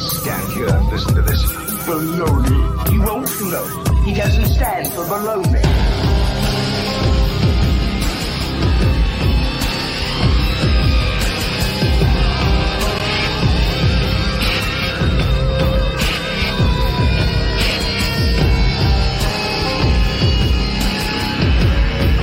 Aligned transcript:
stand 0.00 0.52
here 0.52 0.68
and 0.68 0.88
listen 0.88 1.14
to 1.14 1.22
this 1.22 1.42
baloney. 1.86 2.90
He 2.90 2.98
won't 2.98 3.28
float. 3.28 3.88
He 4.04 4.14
doesn't 4.14 4.46
stand 4.46 4.92
for 4.92 5.04
baloney. 5.04 5.62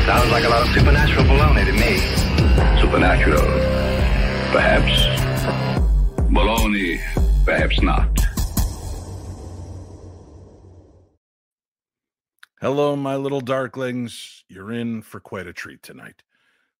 Sounds 0.05 0.31
like 0.31 0.43
a 0.43 0.49
lot 0.49 0.61
of 0.61 0.67
supernatural 0.73 1.25
baloney 1.25 1.65
to 1.65 1.73
me. 1.73 2.81
Supernatural. 2.81 3.41
Perhaps. 4.51 5.23
Baloney. 6.29 7.12
Perhaps 7.45 7.81
not. 7.81 8.07
Hello, 12.61 12.95
my 12.95 13.17
little 13.17 13.41
darklings. 13.41 14.43
You're 14.47 14.71
in 14.71 15.01
for 15.01 15.19
quite 15.19 15.47
a 15.47 15.51
treat 15.51 15.83
tonight. 15.83 16.23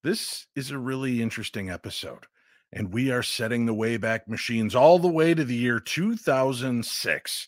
This 0.04 0.48
is 0.56 0.72
a 0.72 0.78
really 0.78 1.22
interesting 1.22 1.70
episode, 1.70 2.28
and 2.72 2.94
we 2.94 3.12
are 3.12 3.24
setting 3.24 3.66
the 3.66 3.76
Wayback 3.76 4.30
Machines 4.30 4.74
all 4.74 5.00
the 5.00 5.10
way 5.10 5.34
to 5.34 5.44
the 5.44 5.54
year 5.54 5.82
2006, 5.82 7.48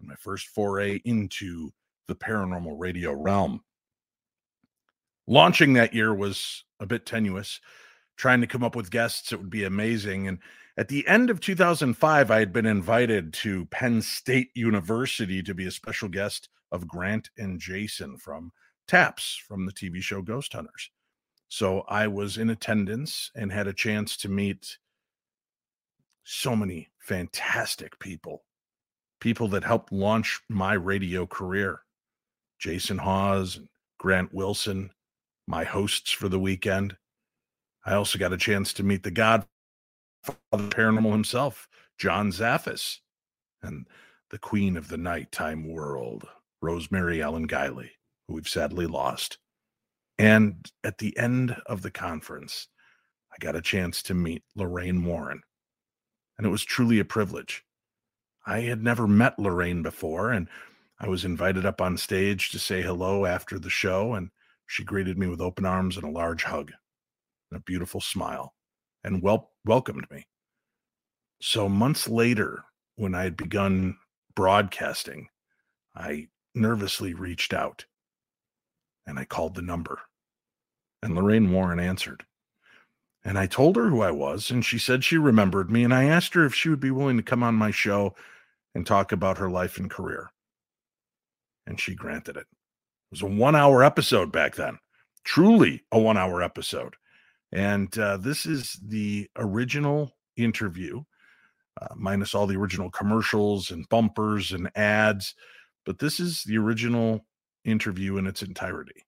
my 0.00 0.14
first 0.14 0.46
foray 0.46 1.00
into 1.04 1.72
the 2.06 2.14
paranormal 2.14 2.74
radio 2.78 3.12
realm. 3.12 3.64
Launching 5.26 5.72
that 5.72 5.94
year 5.94 6.14
was 6.14 6.62
a 6.78 6.86
bit 6.86 7.06
tenuous, 7.06 7.60
trying 8.16 8.40
to 8.40 8.46
come 8.46 8.62
up 8.62 8.76
with 8.76 8.92
guests 8.92 9.32
it 9.32 9.40
would 9.40 9.50
be 9.50 9.64
amazing. 9.64 10.28
And 10.28 10.38
at 10.76 10.88
the 10.88 11.06
end 11.06 11.28
of 11.28 11.40
2005, 11.40 12.30
I 12.30 12.38
had 12.38 12.52
been 12.52 12.66
invited 12.66 13.32
to 13.34 13.66
Penn 13.66 14.00
State 14.00 14.50
University 14.54 15.42
to 15.42 15.54
be 15.54 15.66
a 15.66 15.70
special 15.70 16.08
guest 16.08 16.48
of 16.70 16.88
Grant 16.88 17.28
and 17.36 17.60
Jason 17.60 18.16
from 18.16 18.52
TAPS 18.88 19.40
from 19.46 19.66
the 19.66 19.72
TV 19.72 20.00
show 20.00 20.22
Ghost 20.22 20.54
Hunters. 20.54 20.90
So 21.48 21.82
I 21.82 22.06
was 22.06 22.38
in 22.38 22.48
attendance 22.48 23.30
and 23.36 23.52
had 23.52 23.66
a 23.66 23.74
chance 23.74 24.16
to 24.18 24.30
meet 24.30 24.78
so 26.24 26.56
many 26.56 26.88
fantastic 26.98 27.98
people, 27.98 28.44
people 29.20 29.48
that 29.48 29.64
helped 29.64 29.92
launch 29.92 30.40
my 30.48 30.72
radio 30.72 31.26
career. 31.26 31.80
Jason 32.58 32.96
Hawes 32.96 33.58
and 33.58 33.68
Grant 33.98 34.32
Wilson, 34.32 34.90
my 35.46 35.64
hosts 35.64 36.12
for 36.12 36.30
the 36.30 36.38
weekend. 36.38 36.96
I 37.84 37.94
also 37.94 38.18
got 38.18 38.32
a 38.32 38.38
chance 38.38 38.72
to 38.74 38.82
meet 38.82 39.02
the 39.02 39.10
godfather 39.10 39.48
of 40.26 40.70
paranormal 40.70 41.12
himself, 41.12 41.68
John 41.98 42.30
Zaffis, 42.30 42.98
and 43.62 43.86
the 44.30 44.38
queen 44.38 44.76
of 44.76 44.88
the 44.88 44.96
nighttime 44.96 45.68
world, 45.68 46.26
Rosemary 46.60 47.22
Ellen 47.22 47.46
Guiley, 47.46 47.90
who 48.26 48.34
we've 48.34 48.48
sadly 48.48 48.86
lost. 48.86 49.38
And 50.18 50.70
at 50.84 50.98
the 50.98 51.16
end 51.18 51.56
of 51.66 51.82
the 51.82 51.90
conference, 51.90 52.68
I 53.32 53.36
got 53.40 53.56
a 53.56 53.62
chance 53.62 54.02
to 54.04 54.14
meet 54.14 54.42
Lorraine 54.54 55.04
Warren. 55.04 55.42
And 56.38 56.46
it 56.46 56.50
was 56.50 56.64
truly 56.64 56.98
a 56.98 57.04
privilege. 57.04 57.64
I 58.46 58.60
had 58.60 58.82
never 58.82 59.06
met 59.06 59.38
Lorraine 59.38 59.82
before, 59.82 60.32
and 60.32 60.48
I 60.98 61.08
was 61.08 61.24
invited 61.24 61.64
up 61.64 61.80
on 61.80 61.96
stage 61.96 62.50
to 62.50 62.58
say 62.58 62.82
hello 62.82 63.24
after 63.26 63.58
the 63.58 63.70
show, 63.70 64.14
and 64.14 64.30
she 64.66 64.84
greeted 64.84 65.18
me 65.18 65.28
with 65.28 65.40
open 65.40 65.64
arms 65.64 65.96
and 65.96 66.04
a 66.04 66.10
large 66.10 66.44
hug 66.44 66.72
and 67.50 67.58
a 67.58 67.62
beautiful 67.62 68.00
smile 68.00 68.54
and 69.04 69.22
wel- 69.22 69.50
welcomed 69.64 70.06
me. 70.10 70.26
So, 71.40 71.68
months 71.68 72.08
later, 72.08 72.64
when 72.96 73.14
I 73.14 73.24
had 73.24 73.36
begun 73.36 73.98
broadcasting, 74.34 75.28
I 75.94 76.28
nervously 76.54 77.14
reached 77.14 77.52
out 77.52 77.84
and 79.06 79.18
I 79.18 79.24
called 79.24 79.54
the 79.54 79.62
number. 79.62 80.00
And 81.02 81.14
Lorraine 81.14 81.50
Warren 81.50 81.80
answered. 81.80 82.24
And 83.24 83.38
I 83.38 83.46
told 83.46 83.76
her 83.76 83.88
who 83.88 84.02
I 84.02 84.10
was, 84.10 84.50
and 84.50 84.64
she 84.64 84.78
said 84.78 85.04
she 85.04 85.16
remembered 85.16 85.70
me. 85.70 85.84
And 85.84 85.94
I 85.94 86.04
asked 86.04 86.34
her 86.34 86.44
if 86.44 86.54
she 86.54 86.68
would 86.68 86.80
be 86.80 86.90
willing 86.90 87.16
to 87.16 87.22
come 87.22 87.42
on 87.42 87.54
my 87.54 87.70
show 87.70 88.14
and 88.74 88.86
talk 88.86 89.12
about 89.12 89.38
her 89.38 89.50
life 89.50 89.78
and 89.78 89.90
career. 89.90 90.30
And 91.66 91.78
she 91.78 91.94
granted 91.94 92.36
it. 92.36 92.46
It 92.50 93.12
was 93.12 93.22
a 93.22 93.26
one 93.26 93.54
hour 93.54 93.84
episode 93.84 94.32
back 94.32 94.56
then, 94.56 94.78
truly 95.24 95.84
a 95.92 95.98
one 95.98 96.16
hour 96.16 96.42
episode. 96.42 96.94
And 97.52 97.96
uh, 97.98 98.16
this 98.16 98.46
is 98.46 98.78
the 98.82 99.28
original 99.36 100.12
interview, 100.36 101.02
uh, 101.80 101.94
minus 101.94 102.34
all 102.34 102.46
the 102.46 102.56
original 102.56 102.90
commercials 102.90 103.70
and 103.70 103.88
bumpers 103.88 104.52
and 104.52 104.70
ads. 104.76 105.34
But 105.84 105.98
this 105.98 106.18
is 106.18 106.42
the 106.44 106.58
original 106.58 107.26
interview 107.64 108.16
in 108.16 108.26
its 108.26 108.42
entirety 108.42 109.04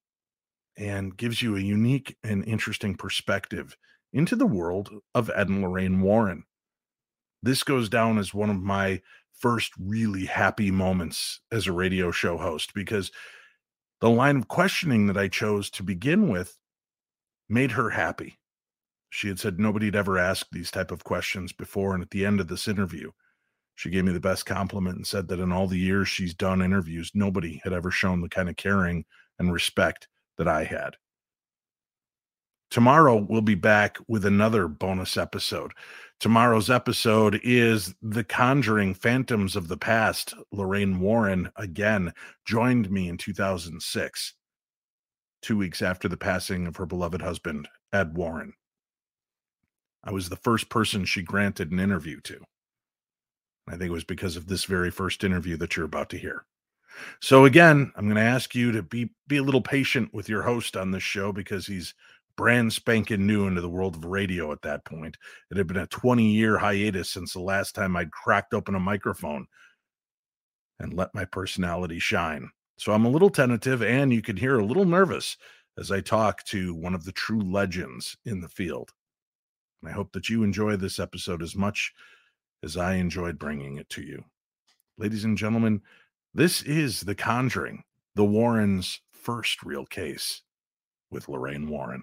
and 0.77 1.17
gives 1.17 1.41
you 1.41 1.57
a 1.57 1.61
unique 1.61 2.17
and 2.23 2.45
interesting 2.45 2.97
perspective 2.97 3.77
into 4.13 4.37
the 4.37 4.47
world 4.47 4.91
of 5.15 5.31
Ed 5.31 5.49
and 5.49 5.63
Lorraine 5.63 6.01
Warren. 6.01 6.45
This 7.43 7.63
goes 7.63 7.89
down 7.89 8.19
as 8.19 8.35
one 8.35 8.51
of 8.51 8.61
my 8.61 9.01
first 9.39 9.73
really 9.79 10.25
happy 10.25 10.71
moments 10.71 11.41
as 11.53 11.67
a 11.67 11.73
radio 11.73 12.11
show 12.11 12.39
host 12.39 12.73
because 12.75 13.11
the 14.01 14.11
line 14.11 14.37
of 14.37 14.49
questioning 14.49 15.07
that 15.07 15.17
I 15.17 15.29
chose 15.29 15.71
to 15.71 15.83
begin 15.83 16.29
with 16.29 16.57
made 17.49 17.73
her 17.73 17.91
happy. 17.91 18.39
She 19.11 19.29
had 19.29 19.39
said 19.39 19.59
nobody 19.59 19.87
had 19.87 19.97
ever 19.97 20.19
asked 20.19 20.51
these 20.53 20.71
type 20.71 20.91
of 20.91 21.05
questions 21.05 21.53
before 21.53 21.95
and 21.95 22.03
at 22.03 22.11
the 22.11 22.27
end 22.27 22.41
of 22.41 22.49
this 22.49 22.67
interview 22.69 23.11
she 23.75 23.91
gave 23.91 24.05
me 24.05 24.13
the 24.13 24.21
best 24.21 24.47
compliment 24.47 24.97
and 24.97 25.07
said 25.07 25.29
that 25.29 25.41
in 25.41 25.53
all 25.53 25.67
the 25.67 25.79
years 25.79 26.09
she's 26.09 26.35
done 26.35 26.63
interviews 26.63 27.11
nobody 27.15 27.61
had 27.65 27.73
ever 27.73 27.91
shown 27.91 28.21
the 28.21 28.29
kind 28.29 28.49
of 28.49 28.57
caring 28.57 29.05
and 29.39 29.53
respect 29.53 30.09
that 30.39 30.49
I 30.49 30.65
had. 30.65 30.97
Tomorrow 32.71 33.27
we'll 33.29 33.41
be 33.41 33.55
back 33.55 33.99
with 34.09 34.25
another 34.25 34.69
bonus 34.69 35.17
episode. 35.17 35.73
Tomorrow's 36.21 36.71
episode 36.71 37.41
is 37.45 37.95
The 38.03 38.25
Conjuring 38.25 38.95
Phantoms 38.95 39.57
of 39.57 39.69
the 39.69 39.77
Past. 39.77 40.35
Lorraine 40.53 40.99
Warren 41.01 41.51
again 41.57 42.13
joined 42.45 42.91
me 42.91 43.09
in 43.09 43.19
2006, 43.19 44.35
two 45.45 45.59
weeks 45.59 45.83
after 45.83 46.09
the 46.09 46.17
passing 46.17 46.67
of 46.67 46.77
her 46.77 46.87
beloved 46.87 47.21
husband, 47.21 47.69
Ed 47.93 48.17
Warren. 48.17 48.55
I 50.03 50.11
was 50.11 50.29
the 50.29 50.37
first 50.37 50.71
person 50.71 51.05
she 51.05 51.23
granted 51.23 51.71
an 51.71 51.79
interview 51.79 52.21
to. 52.23 52.41
I 53.69 53.73
think 53.73 53.91
it 53.91 53.93
was 53.93 54.05
because 54.05 54.37
of 54.37 54.47
this 54.47 54.65
very 54.65 54.91
first 54.91 55.23
interview 55.23 55.59
that 55.59 55.77
you're 55.77 55.85
about 55.85 56.09
to 56.11 56.19
hear. 56.19 56.47
So 57.21 57.45
again, 57.45 57.93
I'm 57.95 58.07
going 58.07 58.17
to 58.17 58.23
ask 58.23 58.55
you 58.55 58.73
to 58.73 58.83
be 58.83 59.11
be 59.29 59.37
a 59.37 59.43
little 59.43 59.61
patient 59.61 60.15
with 60.15 60.31
your 60.31 60.43
host 60.43 60.79
on 60.79 60.91
this 60.91 61.03
show 61.03 61.31
because 61.31 61.67
he's 61.67 61.93
brand 62.37 62.73
spanking 62.73 63.27
new 63.27 63.47
into 63.47 63.61
the 63.61 63.69
world 63.69 63.97
of 63.97 64.05
radio 64.07 64.51
at 64.51 64.63
that 64.63 64.85
point. 64.87 65.17
It 65.51 65.59
had 65.59 65.67
been 65.67 65.77
a 65.77 65.87
20 65.89 66.25
year 66.25 66.57
hiatus 66.57 67.11
since 67.11 67.35
the 67.35 67.41
last 67.41 67.75
time 67.75 67.97
I'd 67.97 68.13
cracked 68.13 68.55
open 68.55 68.75
a 68.75 68.81
microphone 68.81 69.47
and 70.79 70.95
let 70.95 71.15
my 71.15 71.27
personality 71.27 71.99
shine. 71.99 72.49
So 72.77 72.93
I'm 72.93 73.05
a 73.05 73.11
little 73.11 73.31
tentative 73.31 73.83
and 73.83 74.13
you 74.13 74.23
can 74.23 74.37
hear 74.37 74.59
a 74.59 74.65
little 74.65 74.85
nervous 74.85 75.37
as 75.79 75.91
I 75.91 76.01
talk 76.01 76.45
to 76.45 76.75
one 76.75 76.95
of 76.95 77.05
the 77.05 77.13
true 77.13 77.41
legends 77.41 78.17
in 78.25 78.41
the 78.41 78.49
field. 78.49 78.93
And 79.83 79.91
I 79.91 79.95
hope 79.95 80.13
that 80.13 80.29
you 80.29 80.43
enjoy 80.43 80.77
this 80.77 80.99
episode 80.99 81.43
as 81.43 81.55
much 81.57 81.93
as 82.63 82.77
I 82.77 82.95
enjoyed 82.95 83.39
bringing 83.39 83.77
it 83.77 83.89
to 83.91 84.03
you. 84.03 84.25
Ladies 84.99 85.25
and 85.25 85.37
gentlemen, 85.37 85.83
this 86.35 86.63
is 86.63 87.01
The 87.01 87.15
Conjuring, 87.15 87.85
the 88.15 88.25
Warrens' 88.25 89.01
first 89.13 89.63
real 89.63 89.85
case 89.87 90.43
with 91.11 91.29
Lorraine 91.29 91.69
Warren. 91.69 92.03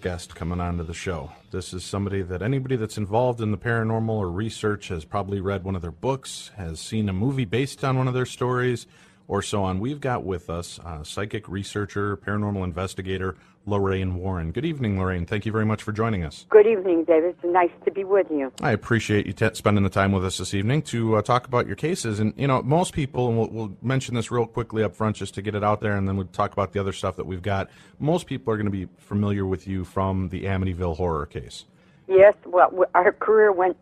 Guest 0.00 0.34
coming 0.34 0.60
on 0.60 0.78
to 0.78 0.82
the 0.82 0.92
show. 0.92 1.30
This 1.52 1.72
is 1.72 1.84
somebody 1.84 2.20
that 2.20 2.42
anybody 2.42 2.74
that's 2.74 2.98
involved 2.98 3.40
in 3.40 3.52
the 3.52 3.56
paranormal 3.56 4.08
or 4.16 4.28
research 4.28 4.88
has 4.88 5.04
probably 5.04 5.40
read 5.40 5.62
one 5.62 5.76
of 5.76 5.82
their 5.82 5.92
books, 5.92 6.50
has 6.56 6.80
seen 6.80 7.08
a 7.08 7.12
movie 7.12 7.44
based 7.44 7.84
on 7.84 7.96
one 7.96 8.08
of 8.08 8.14
their 8.14 8.26
stories, 8.26 8.88
or 9.28 9.42
so 9.42 9.64
on. 9.64 9.80
We've 9.80 10.00
got 10.00 10.24
with 10.24 10.48
us 10.48 10.78
uh, 10.84 11.02
psychic 11.02 11.48
researcher, 11.48 12.16
paranormal 12.16 12.64
investigator 12.64 13.36
Lorraine 13.68 14.14
Warren. 14.14 14.52
Good 14.52 14.64
evening, 14.64 14.98
Lorraine. 14.98 15.26
Thank 15.26 15.44
you 15.44 15.50
very 15.50 15.66
much 15.66 15.82
for 15.82 15.90
joining 15.90 16.22
us. 16.22 16.46
Good 16.48 16.68
evening, 16.68 17.02
David. 17.02 17.30
It's 17.30 17.44
nice 17.44 17.72
to 17.84 17.90
be 17.90 18.04
with 18.04 18.30
you. 18.30 18.52
I 18.62 18.70
appreciate 18.70 19.26
you 19.26 19.32
t- 19.32 19.50
spending 19.54 19.82
the 19.82 19.90
time 19.90 20.12
with 20.12 20.24
us 20.24 20.38
this 20.38 20.54
evening 20.54 20.82
to 20.82 21.16
uh, 21.16 21.22
talk 21.22 21.46
about 21.46 21.66
your 21.66 21.74
cases. 21.74 22.20
And, 22.20 22.32
you 22.36 22.46
know, 22.46 22.62
most 22.62 22.94
people, 22.94 23.28
and 23.28 23.36
we'll, 23.36 23.48
we'll, 23.48 23.76
mention 23.82 24.14
this 24.14 24.30
real 24.30 24.46
quickly 24.46 24.84
up 24.84 24.94
front 24.94 25.16
just 25.16 25.34
to 25.34 25.42
get 25.42 25.56
it 25.56 25.64
out 25.64 25.80
there, 25.80 25.96
and 25.96 26.06
then 26.06 26.16
we'll 26.16 26.26
talk 26.26 26.52
about 26.52 26.72
the 26.72 26.80
other 26.80 26.92
stuff 26.92 27.16
that 27.16 27.26
we've 27.26 27.42
got. 27.42 27.68
Most 27.98 28.26
people 28.26 28.54
are 28.54 28.56
going 28.56 28.66
to 28.66 28.70
be 28.70 28.88
familiar 28.98 29.44
with 29.44 29.66
you 29.66 29.84
from 29.84 30.28
the 30.28 30.44
Amityville 30.44 30.96
horror 30.96 31.26
case. 31.26 31.64
Yes, 32.06 32.34
well, 32.44 32.84
our 32.94 33.12
career 33.12 33.50
went 33.50 33.76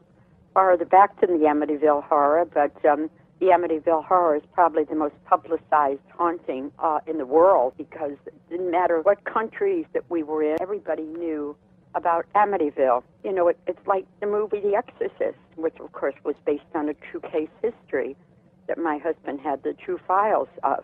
farther 0.55 0.87
back 0.87 1.20
than 1.20 1.38
the 1.38 1.44
Amityville 1.44 2.05
horror, 2.05 2.46
but 2.46 2.73
um, 2.87 3.11
the 3.44 3.50
Amityville 3.50 4.06
horror 4.06 4.37
is 4.37 4.43
probably 4.55 4.85
the 4.85 4.94
most 4.94 5.14
publicized 5.26 6.00
haunting 6.17 6.73
uh, 6.79 7.00
in 7.06 7.19
the 7.19 7.26
world 7.26 7.75
because 7.76 8.12
it 8.25 8.32
didn't 8.49 8.70
matter 8.70 9.02
what 9.02 9.23
countries 9.25 9.85
that 9.93 10.02
we 10.08 10.23
were 10.23 10.43
in, 10.43 10.56
everybody 10.62 11.02
knew 11.02 11.55
about 11.94 12.25
Amityville. 12.35 13.02
You 13.23 13.35
know, 13.35 13.49
it, 13.49 13.58
it's 13.67 13.87
like 13.87 14.06
the 14.20 14.26
movie 14.26 14.61
The 14.61 14.75
Exorcist, 14.75 15.37
which 15.56 15.75
of 15.79 15.93
course 15.93 16.14
was 16.25 16.37
based 16.46 16.62
on 16.75 16.88
a 16.88 16.94
true 16.94 17.20
case 17.20 17.50
history 17.61 18.17
that 18.67 18.79
my 18.79 18.96
husband 18.96 19.41
had 19.41 19.62
the 19.62 19.75
true 19.75 20.00
files 20.08 20.49
of, 20.62 20.82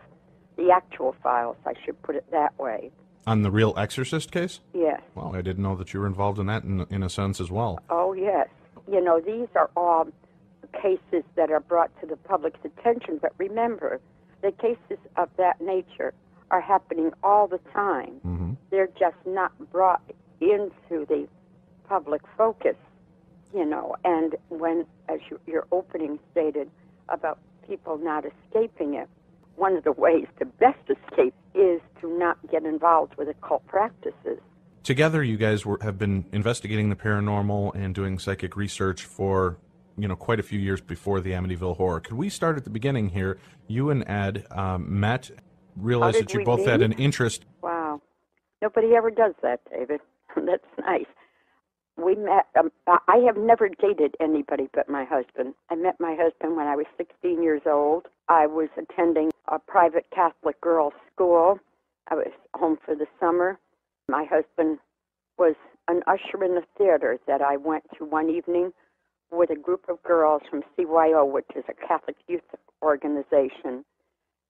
the 0.59 0.71
actual 0.71 1.17
files, 1.23 1.57
I 1.65 1.73
should 1.83 2.03
put 2.03 2.15
it 2.15 2.31
that 2.31 2.59
way. 2.59 2.91
On 3.27 3.41
the 3.41 3.51
real 3.51 3.73
Exorcist 3.79 4.31
case? 4.31 4.61
Yes. 4.75 5.01
Well, 5.15 5.35
I 5.35 5.41
didn't 5.41 5.63
know 5.63 5.77
that 5.77 5.95
you 5.95 6.01
were 6.01 6.07
involved 6.07 6.39
in 6.39 6.45
that 6.47 6.65
in, 6.65 6.87
in 6.91 7.03
a 7.03 7.09
sense 7.09 7.41
as 7.41 7.51
well. 7.51 7.79
Oh, 7.89 8.13
yes. 8.13 8.49
You 8.87 9.03
know, 9.03 9.19
these 9.19 9.49
are 9.55 9.71
all 9.75 10.09
cases 10.73 11.25
that 11.37 11.51
are 11.51 11.61
brought 11.61 11.91
to 12.01 12.07
the 12.07 12.17
public's 12.17 12.61
attention, 12.65 13.19
but 13.21 13.33
remember, 13.39 14.01
the 14.43 14.53
cases 14.53 14.99
of 15.17 15.29
that 15.37 15.61
nature 15.61 16.13
are 16.51 16.61
happening 16.61 17.11
all 17.23 17.47
the 17.47 17.61
time. 17.73 18.15
hmm 18.23 18.53
They're 18.71 18.89
just 18.99 19.17
not 19.27 19.53
brought 19.71 20.03
into 20.41 21.07
the 21.07 21.29
public 21.89 22.23
focus, 22.37 22.77
you 23.55 23.65
know. 23.65 23.97
And 24.05 24.37
when, 24.49 24.87
as 25.09 25.21
you, 25.31 25.39
your 25.47 25.67
opening 25.71 26.19
stated 26.33 26.71
about 27.09 27.39
people 27.69 27.99
not 27.99 28.25
escaping 28.25 28.95
it, 28.95 29.09
one 29.57 29.77
of 29.77 29.85
the 29.85 29.93
ways 29.93 30.27
to 30.39 30.47
best 30.47 30.79
escape 30.89 31.35
is 31.55 31.81
to 32.01 32.19
not 32.19 32.39
get 32.51 32.65
involved 32.65 33.15
with 33.17 33.29
occult 33.29 33.67
practices. 33.67 34.39
Together, 34.83 35.23
you 35.23 35.37
guys 35.37 35.67
were, 35.67 35.79
have 35.83 35.99
been 35.99 36.25
investigating 36.33 36.89
the 36.89 36.97
paranormal 36.97 37.75
and 37.75 37.95
doing 37.95 38.19
psychic 38.19 38.57
research 38.57 39.05
for, 39.05 39.59
you 40.01 40.09
know, 40.09 40.17
quite 40.17 40.41
a 40.41 40.43
few 40.43 40.59
years 40.59 40.81
before 40.81 41.21
the 41.21 41.33
Amityville 41.33 41.77
horror. 41.77 42.01
Could 42.01 42.17
we 42.17 42.29
start 42.29 42.57
at 42.57 42.65
the 42.65 42.71
beginning 42.71 43.11
here? 43.11 43.39
You 43.67 43.91
and 43.91 44.09
Ed 44.09 44.47
um, 44.51 45.01
met, 45.01 45.31
realized 45.77 46.21
that 46.21 46.33
you 46.33 46.45
both 46.45 46.65
had 46.65 46.81
an 46.81 46.93
interest. 46.93 47.45
Wow. 47.63 48.01
Nobody 48.63 48.95
ever 48.95 49.11
does 49.11 49.35
that, 49.43 49.61
David. 49.71 50.01
That's 50.37 50.65
nice. 50.79 51.07
We 51.97 52.15
met, 52.15 52.47
um, 52.59 52.71
I 52.87 53.19
have 53.27 53.37
never 53.37 53.69
dated 53.69 54.15
anybody 54.21 54.71
but 54.73 54.89
my 54.89 55.05
husband. 55.05 55.55
I 55.69 55.75
met 55.75 56.01
my 56.01 56.17
husband 56.19 56.57
when 56.57 56.67
I 56.67 56.77
was 56.77 56.87
16 56.97 57.43
years 57.43 57.63
old. 57.67 58.07
I 58.29 58.47
was 58.47 58.69
attending 58.79 59.31
a 59.49 59.59
private 59.59 60.07
Catholic 60.15 60.59
girls' 60.63 60.95
school. 61.13 61.59
I 62.11 62.15
was 62.15 62.29
home 62.55 62.79
for 62.85 62.95
the 62.95 63.07
summer. 63.19 63.59
My 64.09 64.25
husband 64.25 64.79
was 65.37 65.57
an 65.89 66.03
usher 66.07 66.43
in 66.43 66.55
the 66.55 66.65
theater 66.79 67.19
that 67.27 67.43
I 67.43 67.59
went 67.59 67.85
to 67.99 68.05
one 68.05 68.31
evening 68.31 68.73
with 69.31 69.51
a 69.51 69.57
group 69.57 69.85
of 69.89 70.03
girls 70.03 70.43
from 70.51 70.63
CYO, 70.77 71.31
which 71.31 71.49
is 71.57 71.65
a 71.69 71.87
Catholic 71.87 72.17
youth 72.29 72.43
organization. 72.83 73.85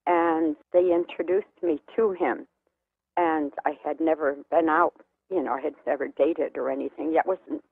And 0.07 0.55
they 0.73 0.91
introduced 0.93 1.61
me 1.61 1.79
to 1.95 2.11
him 2.11 2.47
and 3.17 3.51
I 3.65 3.77
had 3.83 3.99
never 3.99 4.35
been 4.49 4.69
out. 4.69 4.93
You 5.29 5.43
know, 5.43 5.53
I 5.53 5.61
had 5.61 5.73
never 5.87 6.07
dated 6.07 6.57
or 6.57 6.69
anything. 6.69 7.13
That 7.13 7.27
wasn't 7.27 7.63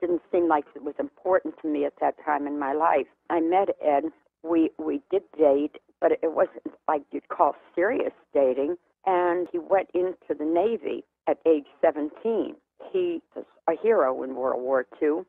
didn't 0.00 0.22
seem 0.32 0.48
like 0.48 0.64
it 0.74 0.82
was 0.82 0.94
important 0.98 1.54
to 1.62 1.68
me 1.68 1.84
at 1.84 1.94
that 2.00 2.16
time 2.24 2.46
in 2.46 2.58
my 2.58 2.72
life. 2.72 3.06
I 3.30 3.40
met 3.40 3.68
Ed. 3.82 4.04
We 4.42 4.70
we 4.78 5.00
did 5.10 5.22
date, 5.38 5.76
but 6.00 6.12
it 6.12 6.32
wasn't 6.34 6.74
like 6.88 7.02
you'd 7.12 7.28
call 7.28 7.54
serious 7.74 8.12
dating. 8.32 8.76
And 9.06 9.48
he 9.52 9.58
went 9.58 9.90
into 9.94 10.34
the 10.36 10.44
Navy 10.44 11.04
at 11.28 11.38
age 11.46 11.66
17. 11.80 12.56
He 12.92 13.22
was 13.34 13.44
a 13.68 13.72
hero 13.80 14.22
in 14.22 14.34
World 14.34 14.62
War 14.62 14.86
II. 15.00 15.22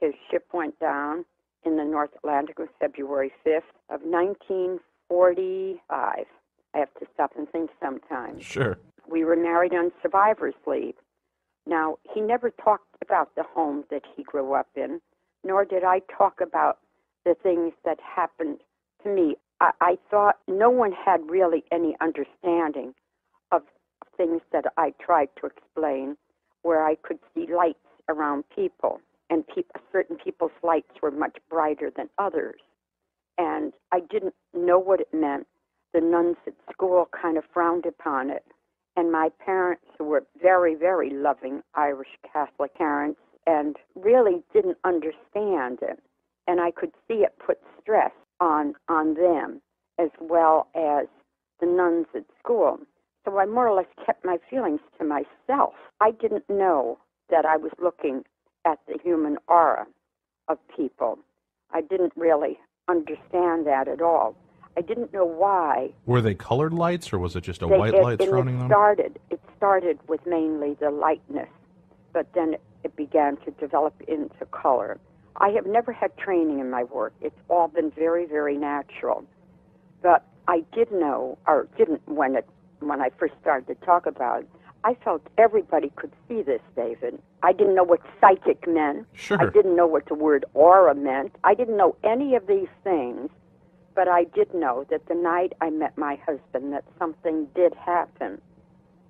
His 0.00 0.14
ship 0.30 0.46
went 0.52 0.78
down 0.78 1.24
in 1.64 1.76
the 1.76 1.84
North 1.84 2.10
Atlantic 2.16 2.60
on 2.60 2.68
February 2.80 3.32
5th 3.44 3.62
of 3.90 4.02
1945. 4.02 6.26
I 6.74 6.78
have 6.78 6.94
to 6.94 7.06
stop 7.14 7.32
and 7.36 7.48
think 7.50 7.70
sometimes. 7.80 8.44
Sure. 8.44 8.78
We 9.08 9.24
were 9.24 9.36
married 9.36 9.74
on 9.74 9.90
survivor's 10.02 10.54
leave. 10.66 10.94
Now, 11.66 11.98
he 12.14 12.20
never 12.20 12.50
talked 12.50 12.96
about 13.02 13.34
the 13.34 13.42
home 13.42 13.84
that 13.90 14.02
he 14.16 14.22
grew 14.22 14.54
up 14.54 14.68
in, 14.76 15.00
nor 15.44 15.64
did 15.64 15.84
I 15.84 16.00
talk 16.16 16.40
about 16.40 16.78
the 17.24 17.34
things 17.42 17.72
that 17.84 17.98
happened 18.00 18.60
to 19.02 19.08
me. 19.08 19.36
I, 19.60 19.72
I 19.80 19.98
thought 20.10 20.36
no 20.46 20.70
one 20.70 20.92
had 20.92 21.28
really 21.28 21.64
any 21.72 21.96
understanding 22.00 22.94
of 23.52 23.62
things 24.16 24.40
that 24.52 24.66
I 24.76 24.92
tried 25.00 25.28
to 25.40 25.46
explain, 25.46 26.16
where 26.62 26.86
I 26.86 26.94
could 26.96 27.18
see 27.34 27.46
lights 27.52 27.78
around 28.08 28.44
people, 28.54 29.00
and 29.30 29.46
pe- 29.46 29.62
certain 29.92 30.16
people's 30.16 30.52
lights 30.62 30.90
were 31.02 31.10
much 31.10 31.36
brighter 31.50 31.90
than 31.94 32.08
others. 32.18 32.60
And 33.38 33.72
I 33.92 34.00
didn't 34.00 34.34
know 34.54 34.78
what 34.78 35.00
it 35.00 35.08
meant. 35.12 35.46
The 35.94 36.00
nuns 36.00 36.36
at 36.46 36.54
school 36.72 37.08
kind 37.20 37.38
of 37.38 37.44
frowned 37.52 37.86
upon 37.86 38.30
it 38.30 38.44
and 38.98 39.12
my 39.12 39.30
parents 39.44 39.84
who 39.96 40.04
were 40.04 40.26
very 40.42 40.74
very 40.74 41.10
loving 41.10 41.62
irish 41.74 42.08
catholic 42.32 42.74
parents 42.74 43.20
and 43.46 43.76
really 43.94 44.42
didn't 44.52 44.76
understand 44.84 45.78
it 45.80 46.00
and 46.48 46.60
i 46.60 46.70
could 46.70 46.90
see 47.06 47.22
it 47.24 47.34
put 47.44 47.58
stress 47.80 48.10
on 48.40 48.74
on 48.88 49.14
them 49.14 49.62
as 49.98 50.10
well 50.20 50.68
as 50.74 51.06
the 51.60 51.66
nuns 51.66 52.06
at 52.14 52.24
school 52.42 52.78
so 53.24 53.38
i 53.38 53.46
more 53.46 53.68
or 53.68 53.76
less 53.76 54.04
kept 54.04 54.24
my 54.24 54.36
feelings 54.50 54.80
to 54.98 55.04
myself 55.04 55.74
i 56.00 56.10
didn't 56.10 56.48
know 56.50 56.98
that 57.30 57.46
i 57.46 57.56
was 57.56 57.72
looking 57.82 58.24
at 58.64 58.78
the 58.86 58.98
human 59.02 59.38
aura 59.48 59.86
of 60.48 60.58
people. 60.74 61.18
I 61.72 61.80
didn't 61.82 62.12
really 62.16 62.58
understand 62.88 63.66
that 63.66 63.88
at 63.88 64.00
all. 64.00 64.36
I 64.76 64.80
didn't 64.80 65.12
know 65.12 65.24
why. 65.24 65.90
Were 66.06 66.20
they 66.20 66.34
colored 66.34 66.72
lights, 66.72 67.12
or 67.12 67.18
was 67.18 67.34
it 67.36 67.42
just 67.42 67.62
a 67.62 67.66
they- 67.66 67.76
white 67.78 67.94
it, 67.94 68.02
light 68.02 68.22
surrounding 68.22 68.56
it 68.56 68.58
them? 68.60 68.68
started 68.68 69.18
it 69.30 69.40
started 69.56 69.98
with 70.08 70.24
mainly 70.26 70.74
the 70.80 70.90
lightness 70.90 71.48
but 72.12 72.26
then 72.34 72.54
it, 72.54 72.60
it 72.84 72.96
began 72.96 73.36
to 73.38 73.50
develop 73.52 73.94
into 74.08 74.44
color. 74.50 74.98
I 75.36 75.50
have 75.50 75.66
never 75.66 75.92
had 75.92 76.16
training 76.16 76.58
in 76.58 76.70
my 76.70 76.84
work. 76.84 77.12
It's 77.20 77.38
all 77.48 77.68
been 77.68 77.90
very 77.90 78.24
very 78.26 78.56
natural. 78.56 79.24
But 80.02 80.24
i 80.46 80.64
did 80.72 80.90
know 80.92 81.36
or 81.46 81.68
didn't 81.76 82.00
when 82.08 82.34
it 82.36 82.48
when 82.80 83.00
i 83.00 83.10
first 83.18 83.34
started 83.40 83.66
to 83.66 83.86
talk 83.86 84.06
about 84.06 84.40
it 84.42 84.48
i 84.84 84.94
felt 85.04 85.22
everybody 85.38 85.90
could 85.96 86.12
see 86.28 86.42
this 86.42 86.60
david 86.76 87.18
i 87.42 87.52
didn't 87.52 87.74
know 87.74 87.84
what 87.84 88.00
psychic 88.20 88.66
meant 88.68 89.06
Sure. 89.14 89.40
I 89.40 89.50
didn't 89.50 89.76
know 89.76 89.86
what 89.86 90.06
the 90.06 90.14
word 90.14 90.44
aura 90.54 90.94
meant. 90.94 91.34
I 91.44 91.54
didn't 91.54 91.76
know 91.76 91.96
any 92.04 92.34
of 92.36 92.46
these 92.46 92.68
things, 92.84 93.30
but 93.94 94.08
I 94.08 94.24
did 94.24 94.54
know 94.54 94.84
that 94.90 95.06
the 95.06 95.14
night 95.14 95.52
I 95.60 95.70
met 95.70 95.96
my 95.98 96.16
husband 96.24 96.72
that 96.72 96.84
something 96.98 97.46
did 97.54 97.74
happen. 97.74 98.40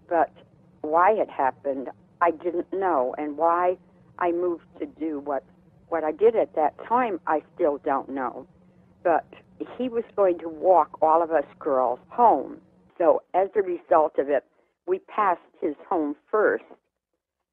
But 0.08 0.32
why 0.80 1.12
it 1.12 1.28
happened, 1.30 1.90
I 2.20 2.30
didn't 2.32 2.72
know, 2.72 3.14
and 3.18 3.36
why 3.36 3.76
I 4.18 4.32
moved 4.32 4.64
to 4.80 4.86
do 4.86 5.20
what 5.20 5.44
what 5.88 6.04
I 6.04 6.12
did 6.12 6.36
at 6.36 6.54
that 6.54 6.74
time, 6.86 7.20
I 7.26 7.42
still 7.54 7.78
don't 7.78 8.08
know. 8.08 8.46
But 9.02 9.26
he 9.76 9.88
was 9.88 10.04
going 10.16 10.38
to 10.40 10.48
walk 10.48 10.98
all 11.02 11.22
of 11.22 11.30
us 11.30 11.44
girls 11.58 11.98
home. 12.08 12.58
So 12.98 13.22
as 13.34 13.48
a 13.56 13.62
result 13.62 14.18
of 14.18 14.28
it, 14.30 14.44
we 14.88 15.00
passed 15.00 15.40
his 15.60 15.74
home 15.88 16.16
first, 16.30 16.64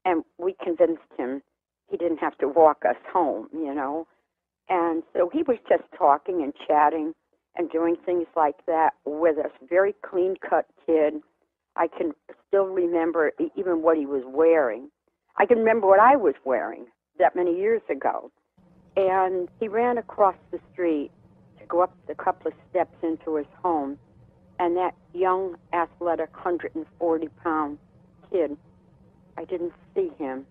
and 0.05 0.23
we 0.37 0.55
convinced 0.63 1.01
him 1.17 1.41
he 1.89 1.97
didn't 1.97 2.17
have 2.17 2.37
to 2.39 2.47
walk 2.47 2.83
us 2.87 2.95
home, 3.11 3.47
you 3.53 3.73
know. 3.73 4.07
And 4.69 5.03
so 5.13 5.29
he 5.31 5.43
was 5.43 5.57
just 5.69 5.83
talking 5.97 6.41
and 6.41 6.53
chatting 6.67 7.13
and 7.55 7.69
doing 7.69 7.95
things 8.05 8.25
like 8.35 8.65
that 8.65 8.91
with 9.05 9.37
us. 9.37 9.51
Very 9.69 9.93
clean 10.07 10.35
cut 10.47 10.65
kid. 10.85 11.15
I 11.75 11.87
can 11.87 12.13
still 12.47 12.65
remember 12.65 13.31
even 13.55 13.81
what 13.81 13.97
he 13.97 14.05
was 14.05 14.23
wearing. 14.25 14.89
I 15.37 15.45
can 15.45 15.59
remember 15.59 15.87
what 15.87 15.99
I 15.99 16.15
was 16.15 16.33
wearing 16.45 16.85
that 17.19 17.35
many 17.35 17.55
years 17.55 17.81
ago. 17.89 18.31
And 18.95 19.49
he 19.59 19.67
ran 19.67 19.97
across 19.97 20.35
the 20.51 20.59
street 20.71 21.11
to 21.59 21.65
go 21.67 21.81
up 21.81 21.93
a 22.09 22.15
couple 22.15 22.47
of 22.47 22.53
steps 22.69 22.95
into 23.03 23.35
his 23.35 23.47
home. 23.61 23.99
And 24.59 24.77
that 24.77 24.95
young, 25.13 25.57
athletic, 25.73 26.33
140 26.33 27.27
pound 27.43 27.77
kid, 28.31 28.57
I 29.37 29.43
didn't 29.43 29.73
see 29.93 30.11
him. 30.17 30.45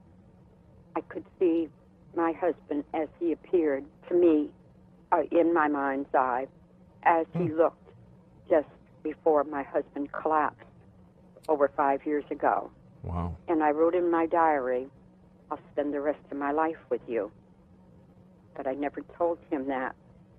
I 0.96 1.00
could 1.00 1.24
see 1.38 1.68
my 2.14 2.32
husband 2.32 2.84
as 2.92 3.08
he 3.18 3.32
appeared 3.32 3.84
to 4.08 4.14
me 4.14 4.50
uh, 5.10 5.22
in 5.30 5.52
my 5.52 5.68
mind's 5.68 6.14
eye 6.14 6.46
as 7.02 7.26
he 7.36 7.48
looked 7.48 7.90
just 8.48 8.68
before 9.02 9.44
my 9.44 9.62
husband 9.62 10.12
collapsed 10.12 10.64
over 11.48 11.70
five 11.76 12.04
years 12.06 12.24
ago. 12.30 12.70
Wow. 13.02 13.36
And 13.48 13.62
I 13.62 13.70
wrote 13.70 13.94
in 13.94 14.10
my 14.10 14.26
diary, 14.26 14.86
I'll 15.50 15.58
spend 15.72 15.92
the 15.92 16.00
rest 16.00 16.20
of 16.30 16.38
my 16.38 16.52
life 16.52 16.78
with 16.90 17.02
you. 17.06 17.30
But 18.56 18.66
I 18.66 18.72
never 18.72 19.02
told 19.18 19.38
him 19.50 19.68
that 19.68 19.94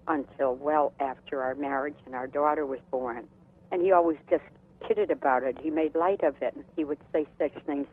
until 0.08 0.56
well 0.56 0.94
after 1.00 1.42
our 1.42 1.56
marriage 1.56 1.98
and 2.06 2.16
our 2.16 2.28
daughter 2.28 2.66
was 2.66 2.80
born. 2.92 3.28
And 3.72 3.82
he 3.82 3.92
always 3.92 4.18
just 4.30 4.44
kidded 4.88 5.12
about 5.12 5.44
it. 5.44 5.58
He 5.62 5.70
made 5.70 5.96
light 5.96 6.24
of 6.24 6.36
it. 6.42 6.56
He 6.76 6.84
would 6.84 7.00
say 7.12 7.26
such 7.40 7.54
things. 7.66 7.88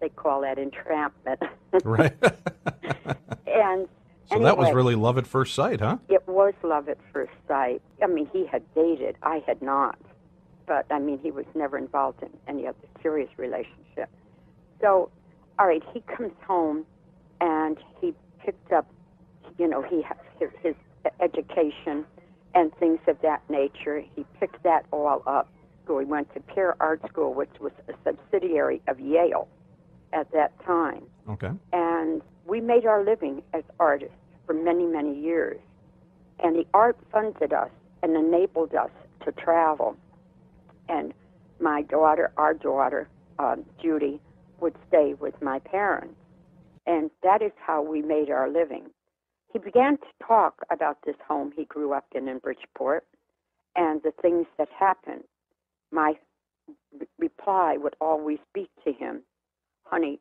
They 0.00 0.08
call 0.08 0.42
that 0.42 0.58
entrapment. 0.58 1.42
Right. 1.84 2.14
and 3.46 3.86
so 4.30 4.38
that 4.38 4.56
was 4.56 4.72
really 4.72 4.94
love 4.94 5.18
at 5.18 5.26
first 5.26 5.54
sight, 5.54 5.80
huh? 5.80 5.98
It 6.08 6.26
was 6.26 6.54
love 6.62 6.88
at 6.88 6.96
first 7.12 7.32
sight. 7.46 7.82
I 8.02 8.06
mean, 8.06 8.26
he 8.32 8.46
had 8.46 8.62
dated. 8.74 9.16
I 9.22 9.42
had 9.46 9.60
not. 9.60 9.98
But, 10.66 10.86
I 10.90 10.98
mean, 10.98 11.18
he 11.18 11.30
was 11.30 11.44
never 11.54 11.76
involved 11.76 12.22
in 12.22 12.30
any 12.46 12.66
other 12.66 12.78
serious 13.02 13.28
relationship. 13.36 14.08
So 14.80 15.10
all 15.58 15.66
right, 15.66 15.82
he 15.92 16.00
comes 16.02 16.32
home 16.46 16.84
and 17.40 17.76
he 18.00 18.14
picked 18.44 18.72
up, 18.72 18.86
you 19.58 19.68
know, 19.68 19.82
he 19.82 20.02
has 20.02 20.16
his, 20.38 20.50
his 20.62 20.74
education 21.20 22.04
and 22.54 22.74
things 22.76 23.00
of 23.06 23.20
that 23.22 23.42
nature. 23.48 24.02
He 24.14 24.24
picked 24.40 24.62
that 24.62 24.86
all 24.90 25.22
up. 25.26 25.48
So 25.86 25.98
he 25.98 26.04
went 26.04 26.32
to 26.34 26.40
Pear 26.40 26.76
Art 26.80 27.00
School, 27.08 27.32
which 27.34 27.50
was 27.60 27.72
a 27.88 27.94
subsidiary 28.04 28.82
of 28.88 29.00
Yale 29.00 29.48
at 30.12 30.30
that 30.32 30.52
time. 30.64 31.04
Okay. 31.28 31.50
And 31.72 32.22
we 32.46 32.60
made 32.60 32.86
our 32.86 33.04
living 33.04 33.42
as 33.54 33.62
artists 33.78 34.14
for 34.46 34.54
many, 34.54 34.86
many 34.86 35.18
years. 35.18 35.58
And 36.40 36.56
the 36.56 36.66
art 36.74 36.96
funded 37.12 37.52
us 37.52 37.70
and 38.02 38.16
enabled 38.16 38.74
us 38.74 38.90
to 39.24 39.32
travel. 39.32 39.96
And 40.88 41.12
my 41.60 41.82
daughter, 41.82 42.32
our 42.36 42.54
daughter, 42.54 43.08
um, 43.38 43.64
Judy, 43.82 44.20
would 44.60 44.74
stay 44.88 45.14
with 45.14 45.40
my 45.42 45.58
parents. 45.58 46.14
And 46.86 47.10
that 47.22 47.42
is 47.42 47.52
how 47.58 47.82
we 47.82 48.02
made 48.02 48.30
our 48.30 48.48
living. 48.48 48.90
He 49.52 49.58
began 49.58 49.96
to 49.98 50.26
talk 50.26 50.62
about 50.70 50.98
this 51.06 51.16
home 51.26 51.52
he 51.56 51.64
grew 51.64 51.92
up 51.92 52.06
in 52.14 52.28
in 52.28 52.38
Bridgeport 52.38 53.04
and 53.76 54.02
the 54.02 54.12
things 54.20 54.46
that 54.58 54.68
happened. 54.78 55.24
My 55.90 56.14
re- 56.98 57.06
reply 57.18 57.76
would 57.78 57.96
always 58.00 58.38
be 58.52 58.68
to 58.84 58.92
him, 58.92 59.22
honey, 59.84 60.20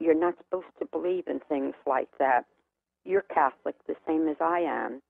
you're 0.00 0.18
not 0.18 0.34
supposed 0.38 0.66
to 0.80 0.86
believe 0.86 1.28
in 1.28 1.40
things 1.48 1.74
like 1.86 2.08
that. 2.18 2.46
You're 3.04 3.22
Catholic, 3.22 3.76
the 3.86 3.94
same 4.06 4.28
as 4.28 4.36
I 4.40 4.60
am. 4.60 5.00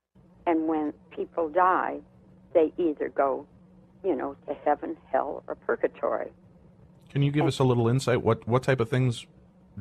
And 0.46 0.68
when 0.68 0.92
people 1.14 1.48
die, 1.48 2.00
they 2.52 2.72
either 2.76 3.08
go, 3.08 3.46
you 4.04 4.14
know, 4.14 4.36
to 4.46 4.54
heaven, 4.64 4.96
hell, 5.10 5.42
or 5.48 5.54
purgatory. 5.54 6.30
Can 7.08 7.22
you 7.22 7.30
give 7.30 7.46
us 7.46 7.58
a 7.58 7.64
little 7.64 7.88
insight? 7.88 8.22
What 8.22 8.46
what 8.46 8.62
type 8.62 8.80
of 8.80 8.90
things 8.90 9.26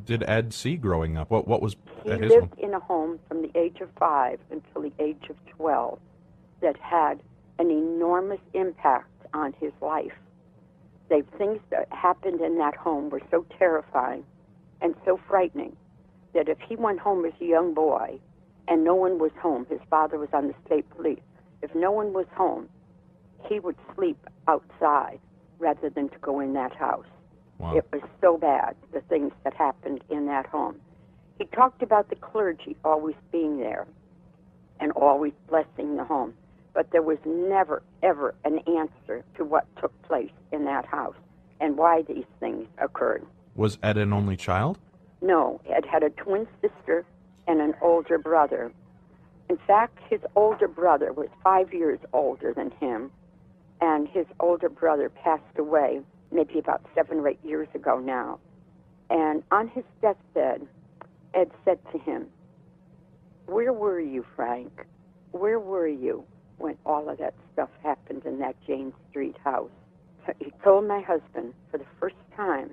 did 0.05 0.23
Ed 0.23 0.53
see 0.53 0.75
growing 0.75 1.17
up? 1.17 1.29
What 1.29 1.47
what 1.47 1.61
was 1.61 1.75
He 2.03 2.11
at 2.11 2.21
his 2.21 2.31
home? 2.31 2.41
lived 2.41 2.59
in 2.59 2.73
a 2.73 2.79
home 2.79 3.19
from 3.27 3.41
the 3.41 3.51
age 3.57 3.79
of 3.81 3.89
five 3.99 4.39
until 4.51 4.81
the 4.81 4.93
age 4.99 5.29
of 5.29 5.35
12 5.57 5.99
that 6.61 6.77
had 6.77 7.21
an 7.59 7.69
enormous 7.69 8.39
impact 8.53 9.09
on 9.33 9.53
his 9.59 9.71
life. 9.81 10.13
The 11.09 11.23
things 11.37 11.59
that 11.69 11.87
happened 11.91 12.41
in 12.41 12.57
that 12.57 12.75
home 12.75 13.09
were 13.09 13.21
so 13.29 13.45
terrifying 13.57 14.25
and 14.81 14.95
so 15.05 15.19
frightening 15.27 15.75
that 16.33 16.49
if 16.49 16.57
he 16.67 16.75
went 16.75 16.99
home 16.99 17.25
as 17.25 17.33
a 17.39 17.45
young 17.45 17.73
boy 17.73 18.19
and 18.67 18.83
no 18.83 18.95
one 18.95 19.19
was 19.19 19.31
home, 19.41 19.65
his 19.69 19.79
father 19.89 20.17
was 20.17 20.29
on 20.33 20.47
the 20.47 20.55
state 20.65 20.89
police, 20.89 21.19
if 21.61 21.73
no 21.75 21.91
one 21.91 22.13
was 22.13 22.25
home, 22.33 22.67
he 23.47 23.59
would 23.59 23.75
sleep 23.95 24.17
outside 24.47 25.19
rather 25.59 25.89
than 25.89 26.09
to 26.09 26.17
go 26.19 26.39
in 26.39 26.53
that 26.53 26.75
house. 26.75 27.05
Wow. 27.63 27.77
It 27.77 27.85
was 27.93 28.01
so 28.19 28.37
bad, 28.37 28.75
the 28.91 28.99
things 28.99 29.31
that 29.45 29.53
happened 29.53 30.03
in 30.09 30.25
that 30.25 30.45
home. 30.47 30.81
He 31.37 31.45
talked 31.45 31.81
about 31.81 32.09
the 32.09 32.17
clergy 32.17 32.75
always 32.83 33.15
being 33.31 33.57
there 33.57 33.87
and 34.81 34.91
always 34.91 35.31
blessing 35.47 35.95
the 35.95 36.03
home, 36.03 36.33
but 36.73 36.91
there 36.91 37.01
was 37.01 37.19
never, 37.25 37.81
ever 38.01 38.35
an 38.43 38.59
answer 38.67 39.23
to 39.37 39.45
what 39.45 39.65
took 39.79 39.93
place 40.01 40.33
in 40.51 40.65
that 40.65 40.83
house 40.85 41.15
and 41.61 41.77
why 41.77 42.01
these 42.01 42.25
things 42.41 42.67
occurred. 42.79 43.25
Was 43.55 43.77
Ed 43.81 43.97
an 43.97 44.11
only 44.11 44.35
child? 44.35 44.77
No, 45.21 45.61
Ed 45.65 45.85
had 45.85 46.03
a 46.03 46.09
twin 46.09 46.45
sister 46.59 47.05
and 47.47 47.61
an 47.61 47.75
older 47.81 48.17
brother. 48.17 48.73
In 49.47 49.57
fact, 49.65 49.99
his 50.09 50.19
older 50.35 50.67
brother 50.67 51.13
was 51.13 51.29
five 51.41 51.73
years 51.73 51.99
older 52.11 52.53
than 52.53 52.71
him, 52.71 53.09
and 53.79 54.05
his 54.09 54.25
older 54.41 54.67
brother 54.67 55.07
passed 55.07 55.57
away 55.57 56.01
maybe 56.33 56.59
about 56.59 56.81
seven 56.95 57.19
or 57.19 57.29
eight 57.29 57.39
years 57.43 57.67
ago 57.75 57.99
now. 57.99 58.39
And 59.09 59.43
on 59.51 59.67
his 59.67 59.83
deathbed, 60.01 60.67
Ed 61.33 61.51
said 61.65 61.79
to 61.91 61.99
him, 61.99 62.27
Where 63.45 63.73
were 63.73 63.99
you, 63.99 64.25
Frank? 64.35 64.85
Where 65.31 65.59
were 65.59 65.87
you 65.87 66.25
when 66.57 66.77
all 66.85 67.09
of 67.09 67.17
that 67.19 67.33
stuff 67.53 67.69
happened 67.83 68.23
in 68.25 68.39
that 68.39 68.55
Jane 68.65 68.93
Street 69.09 69.35
house? 69.43 69.71
So 70.25 70.33
he 70.39 70.51
told 70.63 70.87
my 70.87 71.01
husband 71.01 71.53
for 71.69 71.77
the 71.77 71.85
first 71.99 72.15
time, 72.35 72.71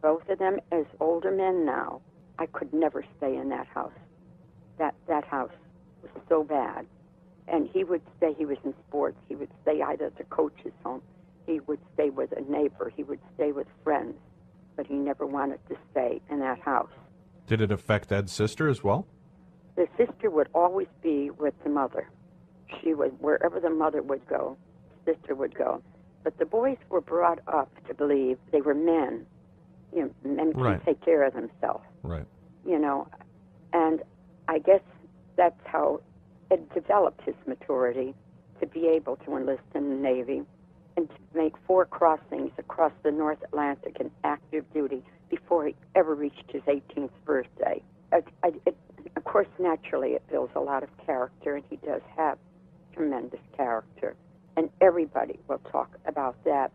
both 0.00 0.28
of 0.28 0.38
them 0.38 0.58
as 0.72 0.84
older 1.00 1.30
men 1.30 1.64
now, 1.64 2.00
I 2.38 2.46
could 2.46 2.72
never 2.72 3.04
stay 3.16 3.36
in 3.36 3.48
that 3.50 3.66
house. 3.66 3.92
That 4.78 4.94
that 5.08 5.24
house 5.24 5.50
was 6.02 6.10
so 6.28 6.44
bad. 6.44 6.86
And 7.48 7.68
he 7.72 7.82
would 7.82 8.02
say 8.20 8.34
he 8.36 8.44
was 8.44 8.58
in 8.64 8.74
sports. 8.86 9.16
He 9.28 9.34
would 9.34 9.50
stay 9.62 9.82
either 9.82 10.06
at 10.06 10.18
the 10.18 10.24
coach's 10.24 10.72
home. 10.84 11.02
He 11.48 11.60
would 11.60 11.78
stay 11.94 12.10
with 12.10 12.30
a 12.36 12.42
neighbor. 12.42 12.92
He 12.94 13.02
would 13.02 13.20
stay 13.34 13.52
with 13.52 13.66
friends. 13.82 14.14
But 14.76 14.86
he 14.86 14.94
never 14.94 15.26
wanted 15.26 15.58
to 15.70 15.76
stay 15.90 16.20
in 16.30 16.40
that 16.40 16.60
house. 16.60 16.90
Did 17.46 17.62
it 17.62 17.72
affect 17.72 18.12
Ed's 18.12 18.30
sister 18.32 18.68
as 18.68 18.84
well? 18.84 19.06
The 19.76 19.88
sister 19.96 20.28
would 20.30 20.48
always 20.54 20.88
be 21.02 21.30
with 21.30 21.54
the 21.64 21.70
mother. 21.70 22.08
She 22.82 22.92
would 22.92 23.18
wherever 23.20 23.58
the 23.60 23.70
mother 23.70 24.02
would 24.02 24.26
go, 24.28 24.58
sister 25.06 25.34
would 25.34 25.54
go. 25.54 25.82
But 26.22 26.36
the 26.38 26.44
boys 26.44 26.76
were 26.90 27.00
brought 27.00 27.38
up 27.48 27.70
to 27.88 27.94
believe 27.94 28.36
they 28.52 28.60
were 28.60 28.74
men. 28.74 29.24
You 29.94 30.02
know, 30.02 30.30
men 30.30 30.52
can 30.52 30.62
Right. 30.62 30.84
take 30.84 31.00
care 31.00 31.22
of 31.24 31.32
themselves. 31.32 31.84
Right. 32.02 32.26
you 32.66 32.78
know, 32.78 33.06
and 33.72 34.02
I 34.48 34.58
guess 34.58 34.82
that's 35.36 35.58
how 35.64 36.00
it 36.50 36.68
developed 36.74 37.22
his 37.22 37.34
maturity 37.46 38.14
to 38.60 38.66
be 38.66 38.86
able 38.88 39.16
to 39.16 39.36
enlist 39.36 39.62
in 39.74 39.88
the 39.88 39.94
Navy 39.96 40.42
and 40.98 41.08
to 41.08 41.16
make 41.32 41.54
four 41.64 41.86
crossings 41.86 42.50
across 42.58 42.90
the 43.04 43.12
North 43.12 43.38
Atlantic 43.44 43.98
in 44.00 44.10
active 44.24 44.64
duty 44.74 45.00
before 45.30 45.64
he 45.68 45.76
ever 45.94 46.12
reached 46.12 46.42
his 46.48 46.62
18th 46.62 47.10
birthday. 47.24 47.80
It, 48.12 48.26
I, 48.42 48.52
it, 48.66 48.76
of 49.14 49.22
course, 49.22 49.46
naturally, 49.60 50.14
it 50.14 50.24
builds 50.28 50.50
a 50.56 50.60
lot 50.60 50.82
of 50.82 50.88
character, 51.06 51.54
and 51.54 51.64
he 51.70 51.76
does 51.76 52.00
have 52.16 52.36
tremendous 52.92 53.38
character. 53.56 54.16
And 54.56 54.70
everybody 54.80 55.38
will 55.46 55.60
talk 55.70 55.96
about 56.04 56.34
that. 56.44 56.72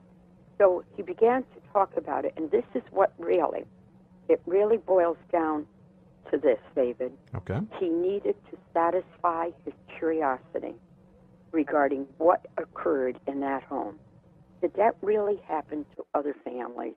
So 0.58 0.86
he 0.96 1.02
began 1.02 1.42
to 1.42 1.74
talk 1.74 1.92
about 1.98 2.24
it, 2.24 2.34
and 2.38 2.50
this 2.50 2.64
is 2.74 2.84
what 2.92 3.12
really, 3.18 3.66
it 4.30 4.42
really 4.46 4.78
boils 4.78 5.18
down 5.34 5.68
to 6.32 6.38
this, 6.38 6.60
David. 6.78 7.12
Okay. 7.36 7.60
He 7.78 7.90
needed 7.90 8.36
to 8.52 8.58
satisfy 8.74 9.50
his 9.66 9.74
curiosity 9.98 10.76
regarding 11.52 12.08
what 12.20 12.46
occurred 12.58 13.20
in 13.28 13.42
that 13.42 13.64
home. 13.64 14.00
Did 14.64 14.74
that 14.76 14.96
really 15.02 15.42
happen 15.46 15.86
to 15.98 16.06
other 16.14 16.34
families? 16.46 16.94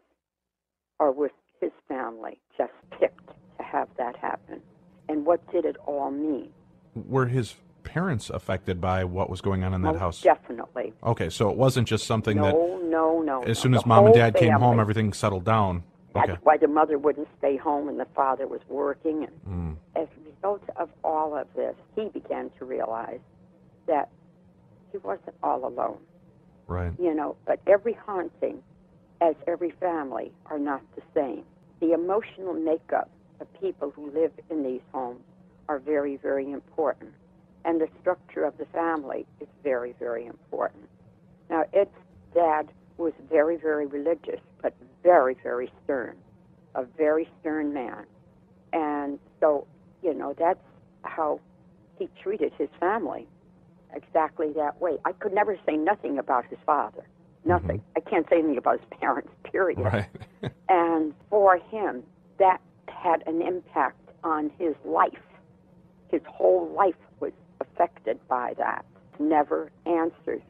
Or 1.00 1.10
was 1.10 1.32
his 1.60 1.72
family 1.88 2.38
just 2.56 2.72
picked 3.00 3.26
to 3.58 3.64
have 3.64 3.88
that 3.98 4.14
happen? 4.14 4.60
And 5.08 5.26
what 5.26 5.40
did 5.50 5.64
it 5.64 5.74
all 5.84 6.12
mean? 6.12 6.50
Were 6.94 7.26
his 7.26 7.56
parents 7.82 8.30
affected 8.30 8.80
by 8.80 9.02
what 9.02 9.28
was 9.28 9.40
going 9.40 9.64
on 9.64 9.74
in 9.74 9.82
that 9.82 9.94
Most 9.94 9.98
house? 9.98 10.22
Definitely. 10.22 10.92
Okay, 11.02 11.28
so 11.28 11.50
it 11.50 11.56
wasn't 11.56 11.88
just 11.88 12.06
something 12.06 12.36
that 12.36 12.52
No, 12.54 12.78
no, 12.84 13.20
no. 13.22 13.42
as 13.42 13.58
no. 13.58 13.62
soon 13.62 13.74
as 13.74 13.82
The 13.82 13.88
mom 13.88 14.06
and 14.06 14.14
dad 14.14 14.36
came 14.36 14.52
home, 14.52 14.78
everything 14.78 15.12
settled 15.12 15.44
down. 15.44 15.82
That's 16.14 16.30
Okay. 16.30 16.38
why 16.44 16.58
the 16.58 16.68
mother 16.68 16.98
wouldn't 16.98 17.26
stay 17.38 17.56
home 17.56 17.88
and 17.88 17.98
the 17.98 18.06
father 18.14 18.46
was 18.46 18.60
working. 18.68 19.24
And 19.24 19.40
Mm. 19.44 19.76
as 20.00 20.06
a 20.16 20.30
result 20.30 20.62
of 20.76 20.88
all 21.02 21.36
of 21.36 21.48
this, 21.54 21.74
he 21.96 22.10
began 22.10 22.50
to 22.60 22.64
realize 22.64 23.20
that 23.88 24.08
he 24.92 24.98
wasn't 24.98 25.34
all 25.42 25.66
alone. 25.66 25.98
Right. 26.66 26.92
You 26.98 27.14
know, 27.14 27.36
but 27.46 27.60
every 27.66 27.92
haunting, 27.92 28.62
as 29.20 29.34
every 29.46 29.70
family, 29.70 30.32
are 30.46 30.58
not 30.58 30.82
the 30.94 31.02
same. 31.14 31.44
The 31.80 31.92
emotional 31.92 32.54
makeup 32.54 33.10
of 33.40 33.46
people 33.60 33.90
who 33.90 34.10
live 34.10 34.32
in 34.50 34.62
these 34.62 34.80
homes 34.92 35.20
are 35.68 35.78
very, 35.78 36.16
very 36.16 36.50
important. 36.50 37.12
And 37.64 37.80
the 37.80 37.88
structure 38.00 38.44
of 38.44 38.56
the 38.58 38.66
family 38.66 39.26
is 39.40 39.48
very, 39.62 39.94
very 39.98 40.26
important. 40.26 40.88
Now, 41.50 41.64
Ed's 41.72 41.90
dad 42.34 42.68
was 42.98 43.12
very, 43.28 43.56
very 43.56 43.86
religious, 43.86 44.40
but 44.62 44.74
very, 45.02 45.36
very 45.42 45.70
stern, 45.84 46.16
a 46.74 46.84
very 46.84 47.28
stern 47.40 47.72
man. 47.72 48.06
And 48.72 49.18
so, 49.40 49.66
you 50.02 50.14
know, 50.14 50.34
that's 50.38 50.60
how 51.02 51.40
he 51.98 52.08
treated 52.22 52.52
his 52.58 52.68
family, 52.78 53.26
exactly 53.96 54.52
that 54.52 54.80
way. 54.80 54.98
I 55.04 55.12
could 55.12 55.32
never 55.32 55.56
say 55.66 55.76
nothing 55.76 56.18
about 56.18 56.46
his 56.46 56.58
father, 56.66 57.04
nothing. 57.44 57.78
Mm-hmm. 57.78 57.96
I 57.96 58.00
can't 58.00 58.28
say 58.28 58.38
anything 58.38 58.58
about 58.58 58.80
his 58.80 58.88
parents, 59.00 59.30
period. 59.44 59.78
Right. 59.80 60.06
And 60.68 61.14
for 61.30 61.56
him, 61.58 62.02
that 62.38 62.60
had 62.88 63.22
an 63.26 63.40
impact 63.42 64.00
on 64.24 64.50
his 64.58 64.74
life. 64.84 65.12
His 66.08 66.20
whole 66.28 66.68
life 66.76 66.94
was 67.20 67.32
affected 67.60 68.18
by 68.28 68.54
that. 68.58 68.84
Never 69.18 69.70
answers. 69.86 70.42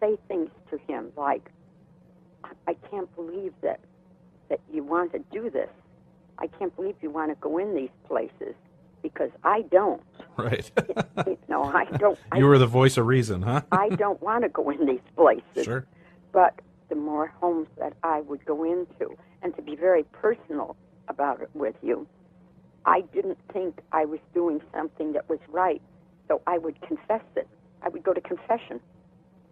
Say 0.00 0.16
things 0.28 0.50
to 0.70 0.78
him 0.88 1.12
like, 1.16 1.50
"I- 2.44 2.52
"I 2.68 2.74
can't 2.90 3.12
believe 3.16 3.54
that 3.62 3.80
that 4.48 4.60
you 4.72 4.82
want 4.84 5.12
to 5.12 5.20
do 5.30 5.50
this. 5.50 5.70
I 6.38 6.46
can't 6.48 6.74
believe 6.76 6.96
you 7.00 7.10
want 7.10 7.30
to 7.30 7.36
go 7.36 7.58
in 7.58 7.74
these 7.74 7.90
places 8.04 8.54
because 9.02 9.30
I 9.44 9.62
don't. 9.62 10.02
right. 10.36 10.70
You 11.26 11.36
know, 11.48 11.64
I 11.64 11.84
don't. 11.84 12.18
I, 12.32 12.38
you 12.38 12.46
were 12.46 12.58
the 12.58 12.66
voice 12.66 12.96
of 12.96 13.06
reason, 13.06 13.42
huh? 13.42 13.62
I 13.72 13.90
don't 13.90 14.20
want 14.22 14.42
to 14.44 14.48
go 14.48 14.70
in 14.70 14.86
these 14.86 15.00
places." 15.16 15.64
Sure. 15.64 15.86
but 16.32 16.60
the 16.88 16.94
more 16.94 17.28
homes 17.40 17.68
that 17.78 17.92
I 18.02 18.20
would 18.22 18.44
go 18.44 18.64
into, 18.64 19.16
and 19.42 19.54
to 19.56 19.62
be 19.62 19.76
very 19.76 20.04
personal 20.04 20.76
about 21.08 21.42
it 21.42 21.50
with 21.54 21.74
you. 21.82 22.06
I 22.86 23.02
didn't 23.12 23.38
think 23.52 23.80
I 23.92 24.04
was 24.06 24.20
doing 24.32 24.62
something 24.74 25.12
that 25.12 25.28
was 25.28 25.40
right, 25.48 25.82
so 26.28 26.40
I 26.46 26.58
would 26.58 26.80
confess 26.80 27.22
it. 27.36 27.46
I 27.82 27.88
would 27.88 28.02
go 28.02 28.14
to 28.14 28.20
confession 28.20 28.80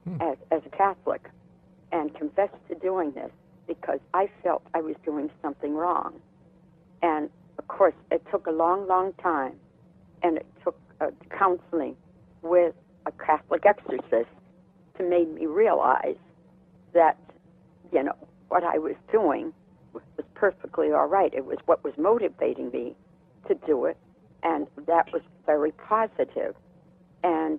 hmm. 0.05 0.23
as, 0.23 0.37
as 0.51 0.63
a 0.65 0.71
Catholic 0.71 1.29
and 1.93 2.15
confess 2.15 2.51
to 2.69 2.75
doing 2.75 3.13
this 3.13 3.31
because 3.67 4.01
I 4.15 4.31
felt 4.43 4.63
I 4.75 4.81
was 4.81 4.97
doing 5.05 5.31
something 5.43 5.75
wrong. 5.75 6.15
And 7.03 7.29
of 7.59 7.69
course, 7.69 7.95
it 8.11 8.23
took 8.31 8.47
a 8.47 8.51
long, 8.51 8.87
long 8.87 9.13
time, 9.23 9.55
and 10.23 10.37
it 10.37 10.47
took 10.65 10.77
uh, 11.01 11.07
counseling 11.37 11.97
with 12.43 12.75
a 13.07 13.13
Catholic 13.13 13.65
exorcist 13.67 14.31
to 14.97 15.09
make 15.09 15.29
me 15.33 15.47
realize 15.47 16.17
that, 16.95 17.19
you 17.93 18.03
know, 18.03 18.15
what 18.49 18.65
I 18.65 18.79
was 18.79 18.95
doing 19.11 19.53
was 19.93 20.03
perfectly 20.35 20.93
all 20.93 21.07
right. 21.07 21.33
It 21.35 21.45
was 21.45 21.59
what 21.67 21.83
was 21.85 21.95
motivating 21.97 22.71
me 22.71 22.95
to 23.49 23.55
do 23.67 23.87
it, 23.87 23.97
and 24.43 24.67
that 24.87 25.13
was 25.13 25.23
very 25.47 25.73
positive. 25.73 26.55
And 27.25 27.59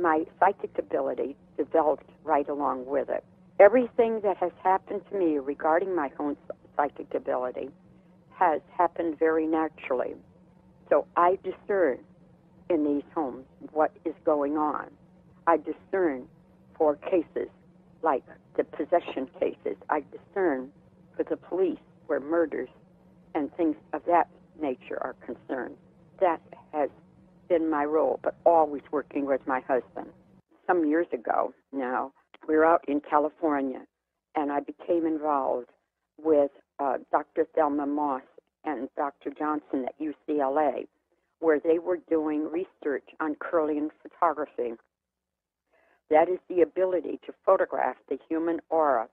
my 0.00 0.24
psychic 0.38 0.78
ability 0.78 1.36
developed 1.56 2.08
right 2.24 2.48
along 2.48 2.86
with 2.86 3.08
it. 3.08 3.24
Everything 3.58 4.20
that 4.22 4.36
has 4.36 4.52
happened 4.62 5.02
to 5.10 5.18
me 5.18 5.38
regarding 5.38 5.94
my 5.94 6.10
own 6.18 6.36
psychic 6.76 7.12
ability 7.14 7.70
has 8.40 8.60
happened 8.76 9.18
very 9.18 9.46
naturally. 9.46 10.14
So 10.88 11.06
I 11.16 11.38
discern 11.44 11.98
in 12.70 12.84
these 12.84 13.04
homes 13.14 13.44
what 13.72 13.92
is 14.04 14.14
going 14.24 14.56
on. 14.56 14.86
I 15.46 15.58
discern 15.58 16.26
for 16.76 16.96
cases 16.96 17.48
like 18.02 18.24
the 18.56 18.64
possession 18.64 19.28
cases. 19.38 19.76
I 19.90 20.02
discern 20.10 20.72
for 21.16 21.24
the 21.24 21.36
police 21.36 21.78
where 22.06 22.20
murders 22.20 22.70
and 23.34 23.54
things 23.56 23.76
of 23.92 24.02
that 24.06 24.28
nature 24.60 24.98
are 25.00 25.14
concerned. 25.24 25.76
That 26.20 26.40
has 26.72 26.88
been 27.48 27.68
my 27.68 27.84
role, 27.84 28.18
but 28.22 28.36
always 28.46 28.82
working 28.90 29.26
with 29.26 29.46
my 29.46 29.60
husband. 29.60 30.08
Some 30.66 30.86
years 30.86 31.06
ago 31.12 31.52
now, 31.72 32.12
we 32.48 32.56
were 32.56 32.64
out 32.64 32.84
in 32.88 33.00
California, 33.00 33.82
and 34.34 34.50
I 34.50 34.60
became 34.60 35.06
involved 35.06 35.68
with 36.22 36.50
uh, 36.80 36.98
Dr. 37.12 37.46
Thelma 37.54 37.86
Moss 37.86 38.22
and 38.64 38.88
Dr. 38.96 39.30
Johnson 39.38 39.86
at 39.86 39.94
UCLA, 40.00 40.86
where 41.40 41.60
they 41.60 41.78
were 41.78 41.98
doing 42.08 42.50
research 42.50 43.04
on 43.20 43.36
Kirlian 43.36 43.90
photography. 44.02 44.74
That 46.10 46.28
is 46.28 46.38
the 46.48 46.62
ability 46.62 47.20
to 47.26 47.34
photograph 47.46 47.96
the 48.08 48.18
human 48.28 48.60
aura 48.70 49.08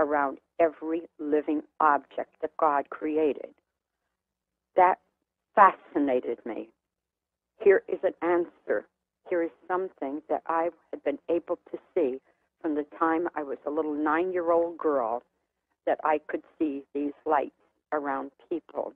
around 0.00 0.38
every 0.60 1.02
living 1.18 1.62
object 1.80 2.36
that 2.42 2.56
God 2.58 2.88
created. 2.90 3.50
That 4.76 4.98
fascinated 5.54 6.38
me. 6.46 6.70
Here 7.62 7.82
is 7.88 7.98
an 8.02 8.14
answer. 8.22 8.86
Here 9.28 9.42
is 9.42 9.50
something 9.68 10.22
that 10.28 10.42
I 10.46 10.70
had 10.92 11.04
been 11.04 11.18
able 11.28 11.58
to 11.70 11.78
see 11.94 12.20
from 12.62 12.74
the 12.74 12.86
time 12.98 13.28
I 13.36 13.42
was 13.42 13.58
a 13.66 13.70
little 13.70 13.94
nine 13.94 14.32
year 14.32 14.52
old 14.52 14.78
girl 14.78 15.22
that 15.90 15.98
I 16.04 16.20
could 16.28 16.44
see 16.56 16.84
these 16.94 17.12
lights 17.26 17.50
around 17.92 18.30
people. 18.48 18.92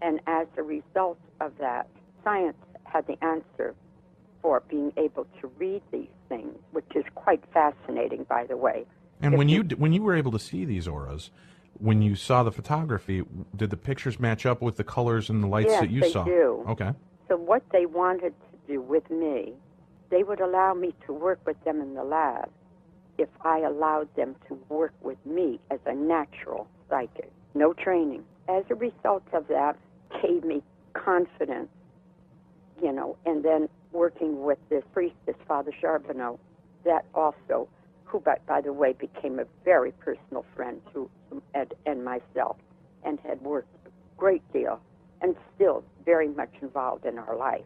And 0.00 0.18
as 0.26 0.48
a 0.56 0.62
result 0.64 1.20
of 1.40 1.52
that, 1.60 1.86
science 2.24 2.56
had 2.82 3.06
the 3.06 3.16
answer 3.24 3.76
for 4.40 4.60
being 4.68 4.92
able 4.96 5.28
to 5.40 5.48
read 5.56 5.82
these 5.92 6.08
things, 6.28 6.56
which 6.72 6.90
is 6.96 7.04
quite 7.14 7.44
fascinating, 7.54 8.26
by 8.28 8.44
the 8.44 8.56
way. 8.56 8.84
And 9.20 9.34
If 9.34 9.38
when 9.38 9.48
you- 9.48 9.62
you 9.62 9.76
when 9.76 9.92
you 9.92 10.02
were 10.02 10.16
able 10.16 10.32
to 10.32 10.38
see 10.40 10.64
these 10.64 10.88
auras, 10.88 11.30
when 11.78 12.02
you 12.02 12.16
saw 12.16 12.42
the 12.42 12.50
photography, 12.50 13.22
did 13.54 13.70
the 13.70 13.76
pictures 13.76 14.18
match 14.18 14.44
up 14.44 14.60
with 14.60 14.76
the 14.76 14.84
colors 14.84 15.30
and 15.30 15.44
the 15.44 15.46
lights 15.46 15.70
Yes, 15.70 15.80
that 15.82 15.90
you 15.90 16.00
they 16.00 16.10
saw? 16.10 16.24
do. 16.24 16.64
Okay. 16.66 16.90
So 17.28 17.36
what 17.36 17.62
they 17.70 17.86
wanted 17.86 18.34
to 18.50 18.56
do 18.66 18.80
with 18.80 19.08
me, 19.10 19.54
they 20.10 20.24
would 20.24 20.40
allow 20.40 20.74
me 20.74 20.92
to 21.06 21.12
work 21.12 21.38
with 21.46 21.62
them 21.62 21.80
in 21.80 21.94
the 21.94 22.02
lab 22.02 22.50
if 23.18 23.28
I 23.42 23.60
allowed 23.60 24.08
them 24.16 24.36
to 24.48 24.58
work 24.68 24.94
with 25.02 25.18
me 25.24 25.60
as 25.70 25.80
a 25.86 25.94
natural 25.94 26.66
psychic, 26.88 27.30
no 27.54 27.72
training. 27.72 28.24
As 28.48 28.64
a 28.70 28.74
result 28.74 29.22
of 29.32 29.46
that, 29.48 29.76
gave 30.22 30.44
me 30.44 30.62
confidence, 30.94 31.68
you 32.82 32.92
know, 32.92 33.16
and 33.24 33.44
then 33.44 33.68
working 33.92 34.42
with 34.42 34.58
this 34.68 34.82
priest, 34.92 35.14
this 35.26 35.36
Father 35.46 35.72
Charbonneau, 35.80 36.38
that 36.84 37.04
also, 37.14 37.68
who 38.04 38.20
by, 38.20 38.36
by 38.46 38.60
the 38.60 38.72
way 38.72 38.92
became 38.92 39.38
a 39.38 39.44
very 39.64 39.92
personal 39.92 40.44
friend 40.54 40.80
to 40.92 41.08
Ed 41.54 41.74
and 41.86 42.04
myself, 42.04 42.56
and 43.04 43.18
had 43.20 43.40
worked 43.42 43.74
a 43.86 43.90
great 44.16 44.42
deal, 44.52 44.80
and 45.20 45.36
still 45.54 45.84
very 46.04 46.28
much 46.28 46.52
involved 46.60 47.04
in 47.04 47.18
our 47.18 47.36
life. 47.36 47.64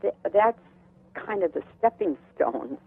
Th- 0.00 0.14
that's 0.32 0.58
kind 1.14 1.42
of 1.42 1.52
the 1.52 1.62
stepping 1.78 2.16
stones 2.34 2.78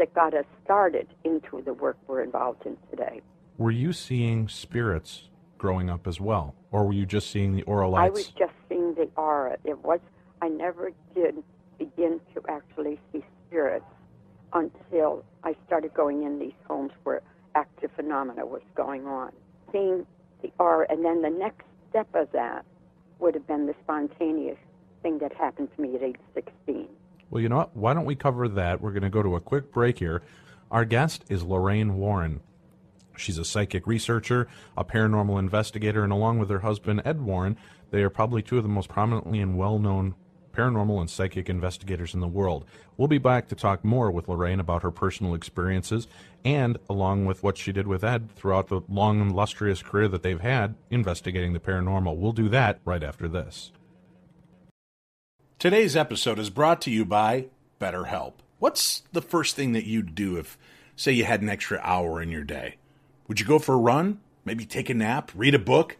that 0.00 0.14
got 0.14 0.34
us 0.34 0.46
started 0.64 1.06
into 1.24 1.62
the 1.62 1.74
work 1.74 1.98
we're 2.08 2.22
involved 2.22 2.64
in 2.64 2.76
today. 2.90 3.20
Were 3.58 3.70
you 3.70 3.92
seeing 3.92 4.48
spirits 4.48 5.28
growing 5.58 5.90
up 5.90 6.06
as 6.06 6.18
well, 6.18 6.54
or 6.72 6.86
were 6.86 6.94
you 6.94 7.04
just 7.04 7.30
seeing 7.30 7.54
the 7.54 7.62
aura 7.64 7.90
I 7.92 8.08
was 8.08 8.28
just 8.28 8.54
seeing 8.68 8.94
the 8.94 9.10
aura. 9.14 9.58
It 9.62 9.84
was 9.84 10.00
I 10.40 10.48
never 10.48 10.90
did 11.14 11.34
begin 11.78 12.18
to 12.34 12.42
actually 12.48 12.98
see 13.12 13.22
spirits 13.46 13.84
until 14.54 15.22
I 15.44 15.54
started 15.66 15.92
going 15.92 16.22
in 16.22 16.38
these 16.38 16.58
homes 16.66 16.92
where 17.04 17.20
active 17.54 17.90
phenomena 17.94 18.46
was 18.46 18.62
going 18.74 19.06
on. 19.06 19.32
Seeing 19.70 20.06
the 20.40 20.50
aura, 20.58 20.86
and 20.88 21.04
then 21.04 21.20
the 21.20 21.28
next 21.28 21.66
step 21.90 22.08
of 22.14 22.32
that 22.32 22.64
would 23.18 23.34
have 23.34 23.46
been 23.46 23.66
the 23.66 23.74
spontaneous 23.82 24.58
thing 25.02 25.18
that 25.18 25.34
happened 25.34 25.68
to 25.76 25.82
me 25.82 25.94
at 25.94 26.02
age 26.02 26.16
16. 26.34 26.88
Well, 27.30 27.40
you 27.40 27.48
know 27.48 27.58
what? 27.58 27.76
Why 27.76 27.94
don't 27.94 28.04
we 28.04 28.16
cover 28.16 28.48
that? 28.48 28.80
We're 28.80 28.90
going 28.90 29.04
to 29.04 29.10
go 29.10 29.22
to 29.22 29.36
a 29.36 29.40
quick 29.40 29.72
break 29.72 29.98
here. 29.98 30.22
Our 30.70 30.84
guest 30.84 31.24
is 31.28 31.44
Lorraine 31.44 31.96
Warren. 31.96 32.40
She's 33.16 33.38
a 33.38 33.44
psychic 33.44 33.86
researcher, 33.86 34.48
a 34.76 34.84
paranormal 34.84 35.38
investigator, 35.38 36.02
and 36.02 36.12
along 36.12 36.38
with 36.38 36.50
her 36.50 36.60
husband, 36.60 37.02
Ed 37.04 37.20
Warren, 37.20 37.56
they 37.90 38.02
are 38.02 38.10
probably 38.10 38.42
two 38.42 38.56
of 38.56 38.62
the 38.62 38.68
most 38.68 38.88
prominently 38.88 39.40
and 39.40 39.56
well 39.56 39.78
known 39.78 40.14
paranormal 40.52 41.00
and 41.00 41.08
psychic 41.08 41.48
investigators 41.48 42.14
in 42.14 42.20
the 42.20 42.26
world. 42.26 42.64
We'll 42.96 43.08
be 43.08 43.18
back 43.18 43.48
to 43.48 43.54
talk 43.54 43.84
more 43.84 44.10
with 44.10 44.28
Lorraine 44.28 44.58
about 44.58 44.82
her 44.82 44.90
personal 44.90 45.34
experiences 45.34 46.08
and 46.44 46.78
along 46.88 47.26
with 47.26 47.42
what 47.42 47.56
she 47.56 47.72
did 47.72 47.86
with 47.86 48.02
Ed 48.02 48.34
throughout 48.34 48.68
the 48.68 48.80
long 48.88 49.20
and 49.20 49.30
illustrious 49.30 49.82
career 49.82 50.08
that 50.08 50.22
they've 50.22 50.40
had 50.40 50.74
investigating 50.90 51.52
the 51.52 51.60
paranormal. 51.60 52.16
We'll 52.16 52.32
do 52.32 52.48
that 52.48 52.80
right 52.84 53.02
after 53.02 53.28
this. 53.28 53.70
Today's 55.60 55.94
episode 55.94 56.38
is 56.38 56.48
brought 56.48 56.80
to 56.80 56.90
you 56.90 57.04
by 57.04 57.48
BetterHelp. 57.78 58.32
What's 58.60 59.02
the 59.12 59.20
first 59.20 59.56
thing 59.56 59.72
that 59.72 59.84
you'd 59.84 60.14
do 60.14 60.38
if, 60.38 60.56
say, 60.96 61.12
you 61.12 61.26
had 61.26 61.42
an 61.42 61.50
extra 61.50 61.78
hour 61.82 62.22
in 62.22 62.30
your 62.30 62.44
day? 62.44 62.76
Would 63.28 63.40
you 63.40 63.44
go 63.44 63.58
for 63.58 63.74
a 63.74 63.76
run? 63.76 64.20
Maybe 64.42 64.64
take 64.64 64.88
a 64.88 64.94
nap, 64.94 65.30
read 65.34 65.54
a 65.54 65.58
book, 65.58 65.98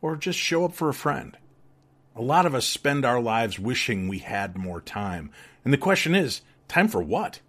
or 0.00 0.14
just 0.14 0.38
show 0.38 0.64
up 0.64 0.72
for 0.72 0.88
a 0.88 0.94
friend? 0.94 1.36
A 2.14 2.22
lot 2.22 2.46
of 2.46 2.54
us 2.54 2.64
spend 2.64 3.04
our 3.04 3.20
lives 3.20 3.58
wishing 3.58 4.06
we 4.06 4.20
had 4.20 4.56
more 4.56 4.80
time. 4.80 5.32
And 5.64 5.72
the 5.72 5.78
question 5.78 6.14
is 6.14 6.42
time 6.68 6.86
for 6.86 7.02
what? 7.02 7.40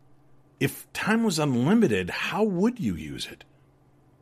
If 0.59 0.91
time 0.91 1.23
was 1.23 1.37
unlimited, 1.37 2.09
how 2.09 2.41
would 2.41 2.79
you 2.79 2.95
use 2.95 3.27
it? 3.27 3.43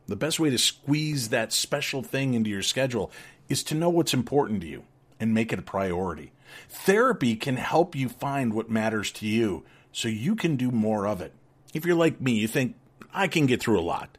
The 0.06 0.16
best 0.16 0.38
way 0.38 0.50
to 0.50 0.58
squeeze 0.58 1.30
that 1.30 1.54
special 1.54 2.02
thing 2.02 2.34
into 2.34 2.50
your 2.50 2.60
schedule 2.60 3.10
is 3.48 3.64
to 3.64 3.74
know 3.74 3.88
what's 3.88 4.12
important 4.12 4.60
to 4.60 4.66
you 4.66 4.84
and 5.22 5.32
make 5.32 5.52
it 5.52 5.58
a 5.60 5.62
priority. 5.62 6.32
Therapy 6.68 7.36
can 7.36 7.56
help 7.56 7.94
you 7.94 8.08
find 8.08 8.52
what 8.52 8.68
matters 8.68 9.12
to 9.12 9.26
you 9.26 9.62
so 9.92 10.08
you 10.08 10.34
can 10.34 10.56
do 10.56 10.72
more 10.72 11.06
of 11.06 11.20
it. 11.20 11.32
If 11.72 11.86
you're 11.86 11.94
like 11.94 12.20
me, 12.20 12.32
you 12.32 12.48
think, 12.48 12.74
I 13.14 13.28
can 13.28 13.46
get 13.46 13.62
through 13.62 13.78
a 13.78 13.82
lot. 13.82 14.18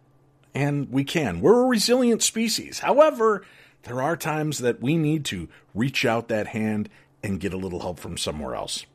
And 0.55 0.89
we 0.89 1.03
can. 1.03 1.41
We're 1.41 1.63
a 1.63 1.67
resilient 1.67 2.23
species. 2.23 2.79
However, 2.79 3.45
there 3.83 4.01
are 4.01 4.15
times 4.15 4.59
that 4.59 4.81
we 4.81 4.95
need 4.95 5.25
to 5.25 5.49
reach 5.75 6.05
out 6.05 6.29
that 6.29 6.47
hand 6.47 6.87
and 7.21 7.41
get 7.41 7.53
a 7.53 7.57
little 7.57 7.81
help 7.81 7.99
from 7.99 8.17
somewhere 8.17 8.55
else. 8.55 8.85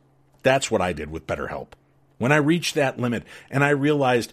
That's 0.42 0.70
what 0.70 0.80
I 0.80 0.94
did 0.94 1.10
with 1.10 1.26
BetterHelp. 1.26 1.68
When 2.16 2.32
I 2.32 2.36
reached 2.36 2.74
that 2.74 2.98
limit 2.98 3.24
and 3.50 3.62
I 3.62 3.68
realized 3.70 4.32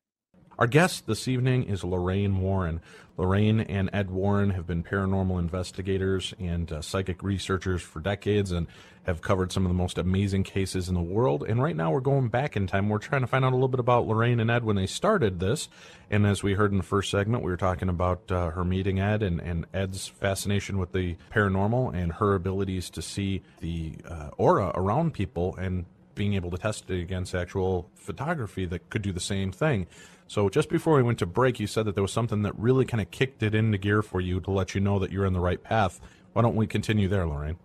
Our 0.62 0.67
guest 0.67 1.08
this 1.08 1.28
evening 1.28 1.63
is 1.63 1.84
Lorraine 1.84 2.39
Warren. 2.39 2.82
Lorraine 3.17 3.62
and 3.62 3.89
Ed 3.93 4.12
Warren 4.12 4.52
have 4.52 4.67
been 4.67 4.84
paranormal 4.84 5.39
investigators 5.39 6.36
and 6.39 6.71
uh, 6.71 6.84
psychic 6.84 7.24
researchers 7.24 7.82
for 7.82 8.00
decades 8.00 8.52
and 8.52 8.67
have 9.08 9.21
covered 9.21 9.52
some 9.52 9.65
of 9.65 9.71
the 9.71 9.76
most 9.76 9.97
amazing 9.97 10.43
cases 10.43 10.88
in 10.88 10.93
the 10.93 11.02
world. 11.02 11.43
And 11.50 11.63
right 11.63 11.76
now 11.76 11.89
we're 11.89 12.00
going 12.00 12.28
back 12.28 12.56
in 12.56 12.67
time. 12.67 12.89
We're 12.89 13.00
trying 13.00 13.21
to 13.21 13.28
find 13.28 13.43
out 13.43 13.54
a 13.54 13.56
little 13.56 13.69
bit 13.69 13.80
about 13.80 14.06
Lorraine 14.06 14.39
and 14.39 14.52
Ed 14.52 14.63
when 14.63 14.76
they 14.76 14.86
started 14.86 15.39
this. 15.39 15.67
And 16.12 16.28
as 16.28 16.43
we 16.43 16.54
heard 16.54 16.69
in 16.69 16.78
the 16.78 16.84
first 16.84 17.10
segment, 17.10 17.43
we 17.43 17.50
were 17.50 17.58
talking 17.58 17.89
about 17.89 18.32
uh, 18.32 18.52
her 18.52 18.63
meeting 18.63 19.00
Ed 19.00 19.24
and, 19.24 19.41
and 19.41 19.65
Ed's 19.74 20.10
fascination 20.10 20.78
with 20.78 20.91
the 20.91 21.17
paranormal 21.34 21.95
and 21.95 22.12
her 22.13 22.36
abilities 22.36 22.91
to 22.91 23.02
see 23.02 23.41
the 23.62 23.95
uh, 24.08 24.30
aura 24.38 24.71
around 24.76 25.15
people 25.15 25.56
and 25.56 25.86
being 26.13 26.34
able 26.36 26.52
to 26.52 26.58
test 26.58 26.88
it 26.91 27.02
against 27.02 27.34
actual 27.34 27.89
photography 27.95 28.65
that 28.65 28.91
could 28.91 29.02
do 29.02 29.12
the 29.12 29.19
same 29.19 29.52
thing. 29.52 29.88
So 30.31 30.47
just 30.47 30.69
before 30.69 30.95
we 30.95 31.03
went 31.03 31.19
to 31.19 31.25
break, 31.25 31.59
you 31.59 31.67
said 31.67 31.85
that 31.87 31.95
there 31.95 32.01
was 32.01 32.13
something 32.13 32.43
that 32.43 32.57
really 32.57 32.85
kind 32.85 33.01
of 33.01 33.11
kicked 33.11 33.43
it 33.43 33.53
into 33.53 33.77
gear 33.77 34.01
for 34.01 34.21
you 34.21 34.39
to 34.39 34.49
let 34.49 34.73
you 34.73 34.79
know 34.79 34.97
that 34.97 35.11
you're 35.11 35.25
in 35.25 35.33
the 35.33 35.41
right 35.41 35.61
path. 35.61 35.99
Why 36.31 36.41
don't 36.41 36.55
we 36.55 36.67
continue 36.67 37.09
there, 37.09 37.27
Lorraine? 37.27 37.57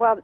Well, 0.00 0.18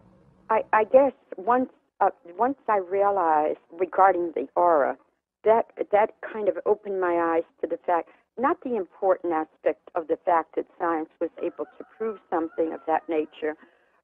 I, 0.51 0.65
I 0.73 0.83
guess 0.83 1.13
once 1.37 1.71
uh, 2.01 2.11
once 2.37 2.59
I 2.69 2.79
realized 2.79 3.61
regarding 3.71 4.33
the 4.35 4.49
aura, 4.57 4.97
that 5.45 5.67
that 5.93 6.15
kind 6.21 6.49
of 6.49 6.59
opened 6.67 7.01
my 7.01 7.37
eyes 7.37 7.45
to 7.61 7.69
the 7.69 7.79
fact, 7.87 8.09
not 8.37 8.61
the 8.65 8.75
important 8.75 9.33
aspect 9.33 9.93
of 9.95 10.09
the 10.09 10.19
fact 10.25 10.57
that 10.57 10.67
science 10.77 11.11
was 11.21 11.31
able 11.41 11.67
to 11.79 11.85
prove 11.97 12.19
something 12.29 12.73
of 12.73 12.81
that 12.89 13.09
nature, 13.09 13.55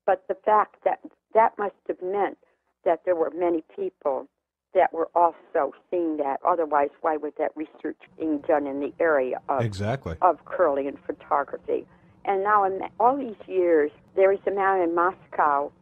but 0.06 0.22
the 0.28 0.36
fact 0.44 0.76
that 0.84 1.00
that 1.34 1.58
must 1.58 1.74
have 1.88 2.00
meant 2.00 2.38
that 2.84 3.00
there 3.04 3.16
were 3.16 3.32
many 3.34 3.64
people 3.74 4.28
that 4.76 4.92
were 4.92 5.08
also 5.14 5.72
seeing 5.90 6.18
that. 6.18 6.38
Otherwise, 6.46 6.90
why 7.00 7.16
would 7.16 7.32
that 7.38 7.50
research 7.56 7.96
being 8.18 8.38
done 8.46 8.66
in 8.66 8.78
the 8.78 8.92
area 9.00 9.40
of 9.48 9.62
exactly 9.62 10.14
of 10.22 10.44
Kirlian 10.44 10.96
photography? 11.04 11.86
And 12.24 12.44
now, 12.44 12.64
in 12.64 12.80
all 13.00 13.16
these 13.16 13.48
years, 13.48 13.90
there 14.14 14.32
is 14.32 14.38
a 14.46 14.50
man 14.50 14.80
in 14.82 14.94
Moscow, 14.94 15.72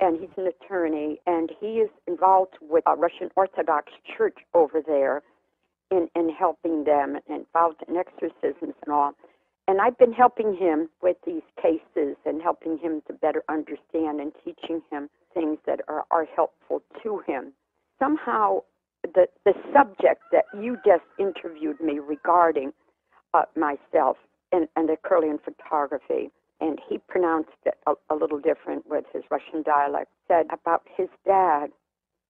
and 0.00 0.18
he's 0.18 0.30
an 0.36 0.48
attorney, 0.48 1.20
and 1.26 1.50
he 1.60 1.78
is 1.78 1.90
involved 2.06 2.54
with 2.60 2.82
a 2.86 2.96
Russian 2.96 3.30
Orthodox 3.36 3.92
Church 4.16 4.38
over 4.52 4.82
there, 4.84 5.22
in 5.90 6.08
in 6.14 6.28
helping 6.28 6.84
them, 6.84 7.16
and 7.28 7.46
involved 7.46 7.82
in 7.88 7.96
exorcisms 7.96 8.74
and 8.84 8.92
all. 8.92 9.12
And 9.68 9.80
I've 9.80 9.98
been 9.98 10.12
helping 10.12 10.56
him 10.56 10.88
with 11.00 11.16
these 11.24 11.46
cases 11.62 12.16
and 12.26 12.42
helping 12.42 12.78
him 12.78 13.02
to 13.06 13.12
better 13.12 13.44
understand 13.48 14.20
and 14.20 14.32
teaching 14.44 14.82
him 14.90 15.08
things 15.32 15.58
that 15.66 15.80
are, 15.86 16.04
are 16.10 16.24
helpful 16.24 16.82
to 17.04 17.22
him 17.24 17.52
somehow 18.00 18.62
the 19.04 19.26
the 19.44 19.52
subject 19.72 20.22
that 20.32 20.44
you 20.58 20.76
just 20.84 21.04
interviewed 21.18 21.80
me 21.80 21.98
regarding 22.00 22.72
uh, 23.34 23.42
myself 23.56 24.16
and, 24.52 24.66
and 24.76 24.88
the 24.88 24.96
Kirlian 25.04 25.38
photography, 25.42 26.30
and 26.60 26.80
he 26.88 26.98
pronounced 26.98 27.50
it 27.64 27.74
a, 27.86 27.92
a 28.10 28.16
little 28.16 28.40
different 28.40 28.86
with 28.88 29.04
his 29.12 29.22
Russian 29.30 29.62
dialect, 29.62 30.10
said 30.26 30.46
about 30.52 30.82
his 30.96 31.08
dad. 31.24 31.68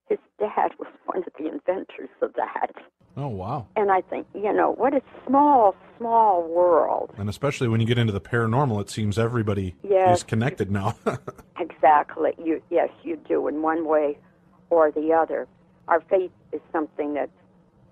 His 0.09 0.19
dad 0.39 0.73
was 0.79 0.89
one 1.07 1.19
of 1.19 1.33
the 1.39 1.47
inventors 1.47 2.11
of 2.21 2.35
that. 2.35 2.73
Oh, 3.17 3.29
wow. 3.29 3.67
And 3.77 3.91
I 3.91 4.03
think, 4.03 4.27
you 4.35 4.53
know, 4.53 4.73
what 4.73 4.95
a 4.95 5.03
small, 5.27 5.75
small 5.99 6.43
world. 6.49 7.11
And 7.19 7.29
especially 7.29 7.67
when 7.69 7.81
you 7.81 7.87
get 7.87 7.99
into 7.99 8.13
the 8.13 8.21
paranormal, 8.21 8.81
it 8.81 8.89
seems 8.91 9.19
everybody 9.19 9.75
Yes. 9.83 10.19
is 10.19 10.23
connected 10.23 10.71
now. 10.71 10.97
Exactly. 11.59 12.33
You 12.43 12.63
yes, 12.71 12.89
you 13.03 13.17
do 13.29 13.47
in 13.49 13.61
one 13.63 13.87
way 13.87 14.19
or 14.71 14.91
the 14.91 15.13
other. 15.13 15.47
Our 15.91 16.01
faith 16.09 16.31
is 16.53 16.61
something 16.73 17.15
that's 17.15 17.31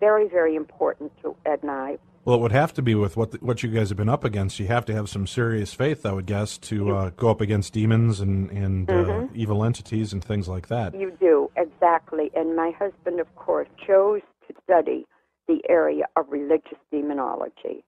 very, 0.01 0.29
very 0.29 0.55
important 0.57 1.13
to 1.23 1.37
Ed 1.45 1.59
and 1.63 1.71
I. 1.71 1.99
well, 2.25 2.37
it 2.37 2.41
would 2.41 2.53
have 2.53 2.73
to 2.75 2.83
be 2.83 2.95
with 2.95 3.17
what 3.17 3.33
the, 3.33 3.39
what 3.39 3.63
you 3.63 3.69
guys 3.71 3.89
have 3.91 3.99
been 3.99 4.09
up 4.09 4.23
against. 4.25 4.59
You 4.61 4.69
have 4.69 4.85
to 4.87 4.95
have 4.95 5.09
some 5.09 5.27
serious 5.27 5.75
faith, 5.75 6.07
I 6.07 6.13
would 6.13 6.27
guess, 6.27 6.57
to 6.71 6.77
uh, 6.97 7.11
go 7.17 7.29
up 7.31 7.41
against 7.41 7.73
demons 7.73 8.21
and 8.21 8.51
and 8.51 8.89
uh, 8.89 8.95
Mm-hmm. 8.95 9.35
evil 9.35 9.65
entities 9.65 10.13
and 10.13 10.23
things 10.25 10.47
like 10.49 10.69
that. 10.69 10.95
You 10.95 11.11
do, 11.19 11.51
exactly. 11.57 12.31
And 12.37 12.55
my 12.55 12.71
husband, 12.79 13.19
of 13.21 13.35
course, 13.35 13.69
chose 13.87 14.23
to 14.47 14.55
study 14.65 15.05
the 15.49 15.61
area 15.69 16.05
of 16.17 16.27
religious 16.31 16.79
demonology. 16.93 17.85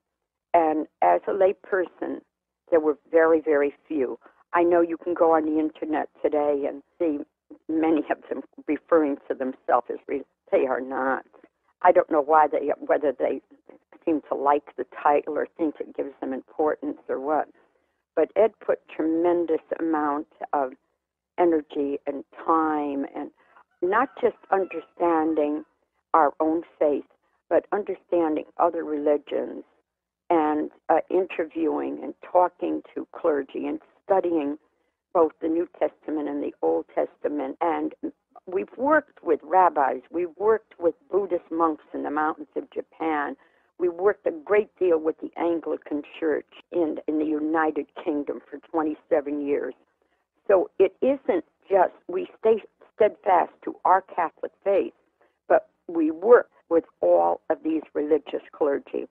And 0.53 0.87
as 1.01 1.21
a 1.27 1.31
layperson, 1.31 2.19
there 2.69 2.79
were 2.81 2.97
very, 3.11 3.39
very 3.41 3.73
few. 3.87 4.19
I 4.53 4.63
know 4.63 4.81
you 4.81 4.97
can 4.97 5.13
go 5.13 5.31
on 5.37 5.45
the 5.45 5.59
internet 5.59 6.09
today 6.21 6.65
and 6.67 6.81
see 6.99 7.19
many 7.69 8.03
of 8.11 8.17
them 8.29 8.41
referring 8.67 9.17
to 9.29 9.35
themselves 9.35 9.87
as 9.91 9.99
re- 10.07 10.23
they 10.51 10.67
are 10.67 10.81
not. 10.81 11.25
I 11.81 11.91
don't 11.91 12.11
know 12.11 12.21
why 12.21 12.47
they, 12.51 12.71
whether 12.79 13.13
they 13.17 13.41
seem 14.05 14.21
to 14.29 14.35
like 14.35 14.75
the 14.77 14.85
title 15.03 15.37
or 15.37 15.47
think 15.57 15.75
it 15.79 15.95
gives 15.95 16.13
them 16.21 16.33
importance 16.33 16.97
or 17.09 17.19
what. 17.19 17.49
But 18.15 18.31
Ed 18.35 18.51
put 18.65 18.79
tremendous 18.95 19.61
amount 19.79 20.27
of 20.53 20.73
energy 21.39 21.99
and 22.07 22.23
time 22.45 23.05
and 23.15 23.31
not 23.81 24.09
just 24.21 24.37
understanding 24.51 25.63
our 26.13 26.33
own 26.39 26.63
faith, 26.79 27.05
but 27.49 27.65
understanding 27.71 28.45
other 28.59 28.83
religions 28.83 29.63
and 30.29 30.71
uh, 30.89 30.99
interviewing 31.09 31.99
and 32.03 32.13
talking 32.31 32.81
to 32.95 33.07
clergy 33.15 33.67
and 33.67 33.79
studying 34.05 34.57
both 35.13 35.31
the 35.41 35.47
New 35.47 35.67
Testament 35.79 36.29
and 36.29 36.43
the 36.43 36.53
Old 36.61 36.85
Testament. 36.95 37.57
And 37.61 37.93
we've 38.45 38.75
worked 38.77 39.23
with 39.23 39.39
rabbis, 39.43 40.01
we've 40.11 40.35
worked 40.37 40.73
with 40.79 40.95
Buddhist 41.11 41.51
monks 41.51 41.83
in 41.93 42.03
the 42.03 42.11
mountains 42.11 42.49
of 42.55 42.69
Japan. 42.71 43.35
We 43.79 43.89
worked 43.89 44.27
a 44.27 44.31
great 44.31 44.69
deal 44.77 44.99
with 44.99 45.15
the 45.21 45.31
Anglican 45.37 46.03
Church 46.19 46.45
in, 46.71 46.97
in 47.07 47.17
the 47.17 47.25
United 47.25 47.87
Kingdom 48.03 48.39
for 48.49 48.59
27 48.71 49.45
years. 49.45 49.73
So 50.47 50.69
it 50.79 50.93
isn't 51.01 51.45
just 51.69 51.93
we 52.07 52.27
stay 52.39 52.61
steadfast 52.95 53.51
to 53.63 53.75
our 53.85 54.01
Catholic 54.01 54.51
faith, 54.63 54.93
but 55.47 55.67
we 55.87 56.11
work 56.11 56.49
with 56.69 56.83
all 57.01 57.41
of 57.49 57.57
these 57.63 57.81
religious 57.93 58.41
clergy. 58.51 59.07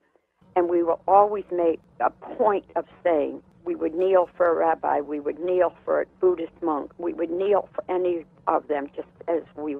And 0.55 0.69
we 0.69 0.83
will 0.83 1.01
always 1.07 1.45
make 1.51 1.79
a 1.99 2.09
point 2.09 2.65
of 2.75 2.85
saying 3.03 3.41
we 3.63 3.75
would 3.75 3.93
kneel 3.93 4.29
for 4.35 4.47
a 4.47 4.55
rabbi, 4.55 5.01
we 5.01 5.19
would 5.19 5.39
kneel 5.39 5.73
for 5.85 6.01
a 6.01 6.05
Buddhist 6.19 6.53
monk, 6.61 6.91
we 6.97 7.13
would 7.13 7.29
kneel 7.29 7.69
for 7.73 7.83
any 7.89 8.25
of 8.47 8.67
them 8.67 8.89
just 8.95 9.07
as 9.27 9.41
we 9.55 9.77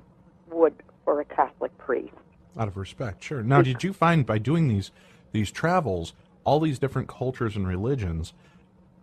would 0.50 0.74
for 1.06 1.20
a 1.20 1.26
Catholic 1.26 1.76
priest. 1.78 2.14
Out 2.58 2.68
of 2.68 2.78
respect, 2.78 3.24
sure. 3.24 3.42
Now, 3.44 3.62
did 3.62 3.84
you 3.84 3.94
find 3.94 4.26
by 4.26 4.38
doing 4.38 4.68
these 4.68 4.92
these 5.32 5.52
travels, 5.52 6.14
all 6.44 6.60
these 6.60 6.78
different 6.78 7.08
cultures 7.08 7.56
and 7.56 7.66
religions, 7.66 8.34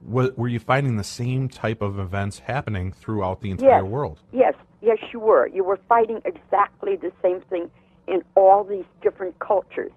were, 0.02 0.48
you 0.48 0.58
finding 0.58 0.96
the 0.96 1.04
same 1.04 1.48
type 1.48 1.82
of 1.82 1.98
events 1.98 2.40
happening 2.40 2.92
throughout 2.92 3.40
the 3.40 3.50
entire 3.50 3.82
yes. 3.82 3.84
world? 3.84 4.20
Yes, 4.32 4.54
yes, 4.82 4.98
you 5.12 5.20
were. 5.20 5.48
You 5.48 5.64
were 5.64 5.78
fighting 5.88 6.20
exactly 6.24 6.96
the 6.96 7.12
same 7.22 7.40
thing 7.48 7.70
in 8.06 8.22
all 8.34 8.64
these 8.64 8.84
different 9.02 9.38
cultures. 9.38 9.92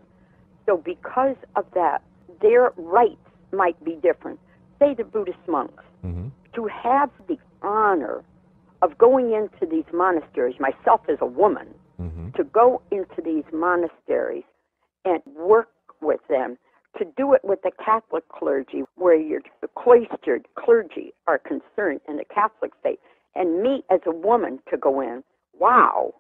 So, 0.66 0.78
because 0.78 1.36
of 1.56 1.66
that, 1.74 2.02
their 2.42 2.72
rights 2.78 3.18
might 3.52 3.82
be 3.84 3.96
different. 3.96 4.40
Say 4.82 4.96
the 4.96 5.04
Buddhist 5.04 5.38
monks, 5.48 5.84
Mm-hmm. 6.04 6.30
to 6.56 6.68
have 6.68 7.12
the 7.28 7.38
honor 7.62 8.24
of 8.82 8.98
going 8.98 9.32
into 9.34 9.68
these 9.70 9.86
monasteries, 9.94 10.56
myself 10.60 11.02
as 11.08 11.18
a 11.22 11.26
woman, 11.26 11.68
Mm-hmm. 12.02 12.32
to 12.32 12.44
go 12.44 12.82
into 12.90 13.22
these 13.24 13.44
monasteries 13.54 14.44
and 15.06 15.22
work 15.38 15.70
with 16.02 16.20
them, 16.28 16.58
to 16.98 17.06
do 17.16 17.34
it 17.34 17.42
with 17.44 17.62
the 17.62 17.70
Catholic 17.86 18.28
clergy, 18.30 18.82
where 18.96 19.16
your 19.16 19.42
the 19.62 19.68
cloistered 19.78 20.48
clergy 20.56 21.14
are 21.28 21.38
concerned 21.38 22.02
in 22.08 22.18
the 22.18 22.26
Catholic 22.26 22.72
faith, 22.82 22.98
and 23.36 23.62
me 23.62 23.84
as 23.92 24.00
a 24.08 24.12
woman 24.12 24.60
to 24.72 24.78
go 24.78 25.00
in. 25.00 25.24
Wow, 25.60 26.16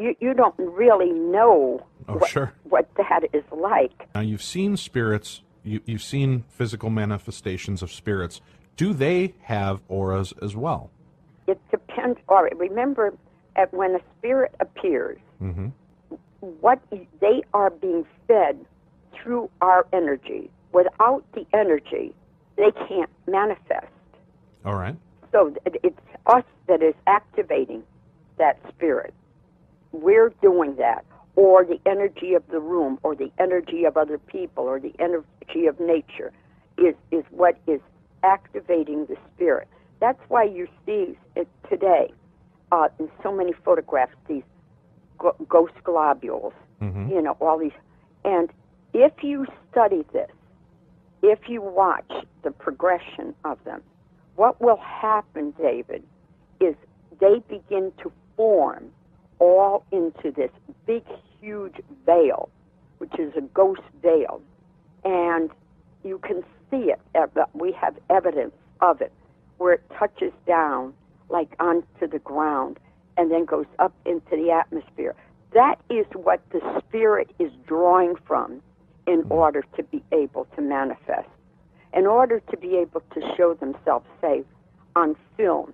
you 0.00 0.16
you 0.18 0.34
don't 0.34 0.54
really 0.58 1.12
know 1.12 1.80
Oh, 2.08 2.14
what, 2.18 2.28
sure. 2.28 2.52
what 2.64 2.88
that 2.96 3.20
is 3.32 3.44
like. 3.52 4.08
Now, 4.16 4.20
you've 4.20 4.42
seen 4.42 4.76
spirits, 4.76 5.42
you, 5.64 5.80
you've 5.84 6.02
seen 6.02 6.44
physical 6.48 6.90
manifestations 6.90 7.82
of 7.82 7.90
spirits. 7.92 8.40
Do 8.76 8.92
they 8.92 9.34
have 9.42 9.80
auras 9.88 10.32
as 10.42 10.54
well? 10.56 10.90
It 11.46 11.60
depends. 11.70 12.18
All 12.28 12.42
right, 12.42 12.56
remember, 12.56 13.14
at 13.56 13.72
when 13.72 13.94
a 13.94 14.00
spirit 14.18 14.54
appears, 14.60 15.18
Mm-hmm. 15.42 15.68
what 16.60 16.80
they 17.20 17.42
are 17.52 17.70
being 17.70 18.06
fed 18.28 18.64
through 19.14 19.50
our 19.60 19.86
energy. 19.92 20.50
Without 20.72 21.24
the 21.34 21.44
energy, 21.52 22.14
they 22.56 22.70
can't 22.88 23.10
manifest. 23.26 23.86
All 24.64 24.74
right. 24.76 24.96
So 25.32 25.54
it's 25.66 25.98
us 26.26 26.44
that 26.68 26.82
is 26.82 26.94
activating 27.06 27.82
that 28.38 28.58
spirit. 28.70 29.12
We're 29.92 30.32
doing 30.40 30.76
that, 30.76 31.04
or 31.36 31.64
the 31.64 31.80
energy 31.86 32.34
of 32.34 32.42
the 32.50 32.60
room, 32.60 32.98
or 33.02 33.14
the 33.14 33.30
energy 33.38 33.84
of 33.84 33.96
other 33.96 34.18
people, 34.18 34.64
or 34.64 34.78
the 34.78 34.94
energy 34.98 35.66
of 35.66 35.78
nature 35.80 36.32
is, 36.78 36.94
is 37.10 37.24
what 37.30 37.60
is 37.66 37.80
activating 38.22 39.06
the 39.06 39.16
spirit. 39.34 39.68
That's 40.00 40.20
why 40.28 40.44
you 40.44 40.68
see 40.86 41.18
it 41.34 41.48
today 41.68 42.12
uh, 42.72 42.88
in 42.98 43.10
so 43.22 43.32
many 43.32 43.52
photographs 43.52 44.14
these 44.28 44.42
ghost 45.48 45.74
globules, 45.84 46.52
Mhm. 46.82 47.10
you 47.10 47.22
know, 47.22 47.36
all 47.40 47.58
these. 47.58 47.72
And 48.24 48.50
if 48.92 49.22
you 49.22 49.46
study 49.70 50.04
this, 50.12 50.30
if 51.22 51.48
you 51.48 51.62
watch 51.62 52.10
the 52.42 52.50
progression 52.50 53.34
of 53.44 53.62
them, 53.64 53.82
what 54.36 54.60
will 54.60 54.76
happen, 54.76 55.52
David, 55.52 56.02
is 56.60 56.74
they 57.20 57.38
begin 57.48 57.92
to 58.02 58.12
form 58.36 58.92
all 59.38 59.84
into 59.92 60.30
this 60.30 60.50
big, 60.86 61.04
huge 61.40 61.76
veil, 62.06 62.48
which 62.98 63.18
is 63.18 63.32
a 63.36 63.40
ghost 63.40 63.82
veil. 64.02 64.40
And 65.04 65.50
you 66.02 66.18
can 66.18 66.42
see 66.70 66.92
it. 66.92 67.00
We 67.52 67.72
have 67.72 67.96
evidence 68.10 68.54
of 68.80 69.00
it 69.00 69.12
where 69.58 69.74
it 69.74 69.82
touches 69.98 70.32
down 70.46 70.94
like 71.28 71.54
onto 71.60 72.06
the 72.10 72.18
ground 72.18 72.78
and 73.16 73.30
then 73.30 73.44
goes 73.44 73.66
up 73.78 73.92
into 74.04 74.30
the 74.30 74.50
atmosphere. 74.50 75.14
That 75.52 75.76
is 75.88 76.06
what 76.14 76.40
the 76.50 76.60
spirit 76.80 77.30
is 77.38 77.50
drawing 77.66 78.16
from 78.26 78.60
in 79.06 79.22
mm-hmm. 79.22 79.32
order 79.32 79.64
to 79.76 79.82
be 79.84 80.02
able 80.12 80.46
to 80.56 80.62
manifest. 80.62 81.28
In 81.92 82.06
order 82.06 82.40
to 82.50 82.56
be 82.56 82.76
able 82.76 83.02
to 83.14 83.20
show 83.36 83.54
themselves, 83.54 84.06
say, 84.20 84.42
on 84.96 85.14
film, 85.36 85.72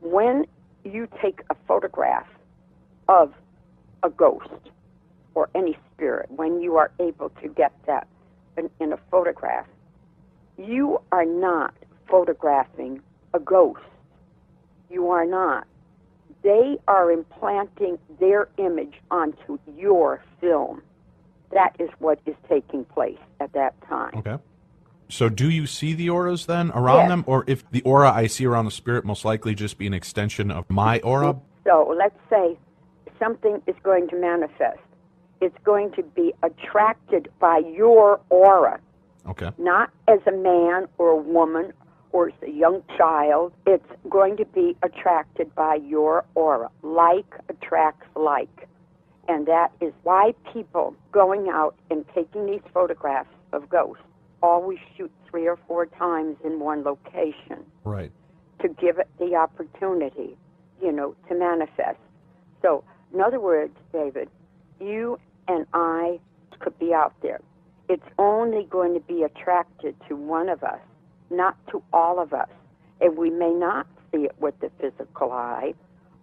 when 0.00 0.46
you 0.84 1.06
take 1.22 1.42
a 1.50 1.54
photograph 1.68 2.26
of 3.10 3.32
a 4.04 4.08
ghost 4.10 4.70
or 5.34 5.50
any 5.54 5.76
spirit, 5.92 6.30
when 6.30 6.60
you 6.60 6.76
are 6.76 6.90
able 7.00 7.30
to 7.42 7.48
get 7.48 7.72
that 7.86 8.06
in, 8.56 8.70
in 8.80 8.92
a 8.92 8.98
photograph, 9.10 9.66
you 10.56 11.00
are 11.12 11.24
not 11.24 11.74
photographing 12.08 13.00
a 13.34 13.40
ghost. 13.40 13.80
You 14.88 15.10
are 15.10 15.26
not. 15.26 15.66
They 16.42 16.78
are 16.88 17.10
implanting 17.10 17.98
their 18.18 18.48
image 18.58 18.94
onto 19.10 19.58
your 19.76 20.22
film. 20.40 20.82
That 21.52 21.74
is 21.78 21.90
what 21.98 22.20
is 22.26 22.36
taking 22.48 22.84
place 22.84 23.18
at 23.40 23.52
that 23.54 23.74
time. 23.88 24.12
Okay. 24.16 24.38
So, 25.08 25.28
do 25.28 25.50
you 25.50 25.66
see 25.66 25.92
the 25.94 26.08
auras 26.08 26.46
then 26.46 26.70
around 26.70 26.98
Yes. 26.98 27.08
them, 27.08 27.24
or 27.26 27.44
if 27.48 27.68
the 27.70 27.82
aura 27.82 28.12
I 28.12 28.28
see 28.28 28.46
around 28.46 28.66
the 28.66 28.70
spirit 28.70 29.04
most 29.04 29.24
likely 29.24 29.56
just 29.56 29.76
be 29.76 29.88
an 29.88 29.94
extension 29.94 30.52
of 30.52 30.70
my 30.70 31.00
aura? 31.00 31.40
So 31.64 31.94
let's 31.98 32.16
say 32.30 32.56
something 33.20 33.62
is 33.68 33.76
going 33.84 34.08
to 34.08 34.16
manifest. 34.16 34.80
It's 35.40 35.56
going 35.64 35.92
to 35.92 36.02
be 36.02 36.34
attracted 36.42 37.28
by 37.38 37.58
your 37.58 38.20
aura, 38.30 38.80
Okay. 39.26 39.50
not 39.58 39.90
as 40.08 40.18
a 40.26 40.32
man 40.32 40.88
or 40.98 41.10
a 41.10 41.16
woman 41.16 41.72
or 42.12 42.28
as 42.28 42.34
a 42.42 42.50
young 42.50 42.82
child. 42.98 43.52
It's 43.66 43.86
going 44.08 44.36
to 44.38 44.44
be 44.46 44.76
attracted 44.82 45.54
by 45.54 45.76
your 45.76 46.24
aura. 46.34 46.70
Like 46.82 47.32
attracts 47.48 48.06
like. 48.16 48.68
And 49.28 49.46
that 49.46 49.70
is 49.80 49.92
why 50.02 50.34
people 50.52 50.96
going 51.12 51.48
out 51.48 51.76
and 51.90 52.04
taking 52.14 52.46
these 52.46 52.62
photographs 52.74 53.30
of 53.52 53.68
ghosts 53.68 54.02
always 54.42 54.78
shoot 54.96 55.12
three 55.30 55.46
or 55.46 55.56
four 55.68 55.86
times 55.86 56.36
in 56.44 56.58
one 56.58 56.82
location 56.82 57.64
Right. 57.84 58.10
to 58.60 58.68
give 58.68 58.98
it 58.98 59.08
the 59.18 59.36
opportunity, 59.36 60.36
you 60.82 60.90
know, 60.90 61.14
to 61.28 61.34
manifest. 61.34 61.98
So, 62.62 62.82
in 63.12 63.20
other 63.20 63.40
words, 63.40 63.74
David, 63.92 64.28
you 64.80 65.18
and 65.48 65.66
I 65.72 66.20
could 66.60 66.78
be 66.78 66.92
out 66.92 67.14
there. 67.22 67.40
It's 67.88 68.06
only 68.18 68.64
going 68.64 68.94
to 68.94 69.00
be 69.00 69.22
attracted 69.22 69.96
to 70.08 70.16
one 70.16 70.48
of 70.48 70.62
us, 70.62 70.80
not 71.30 71.56
to 71.68 71.82
all 71.92 72.20
of 72.20 72.32
us. 72.32 72.48
And 73.00 73.16
we 73.16 73.30
may 73.30 73.50
not 73.50 73.86
see 74.12 74.24
it 74.24 74.34
with 74.38 74.58
the 74.60 74.70
physical 74.80 75.32
eye, 75.32 75.74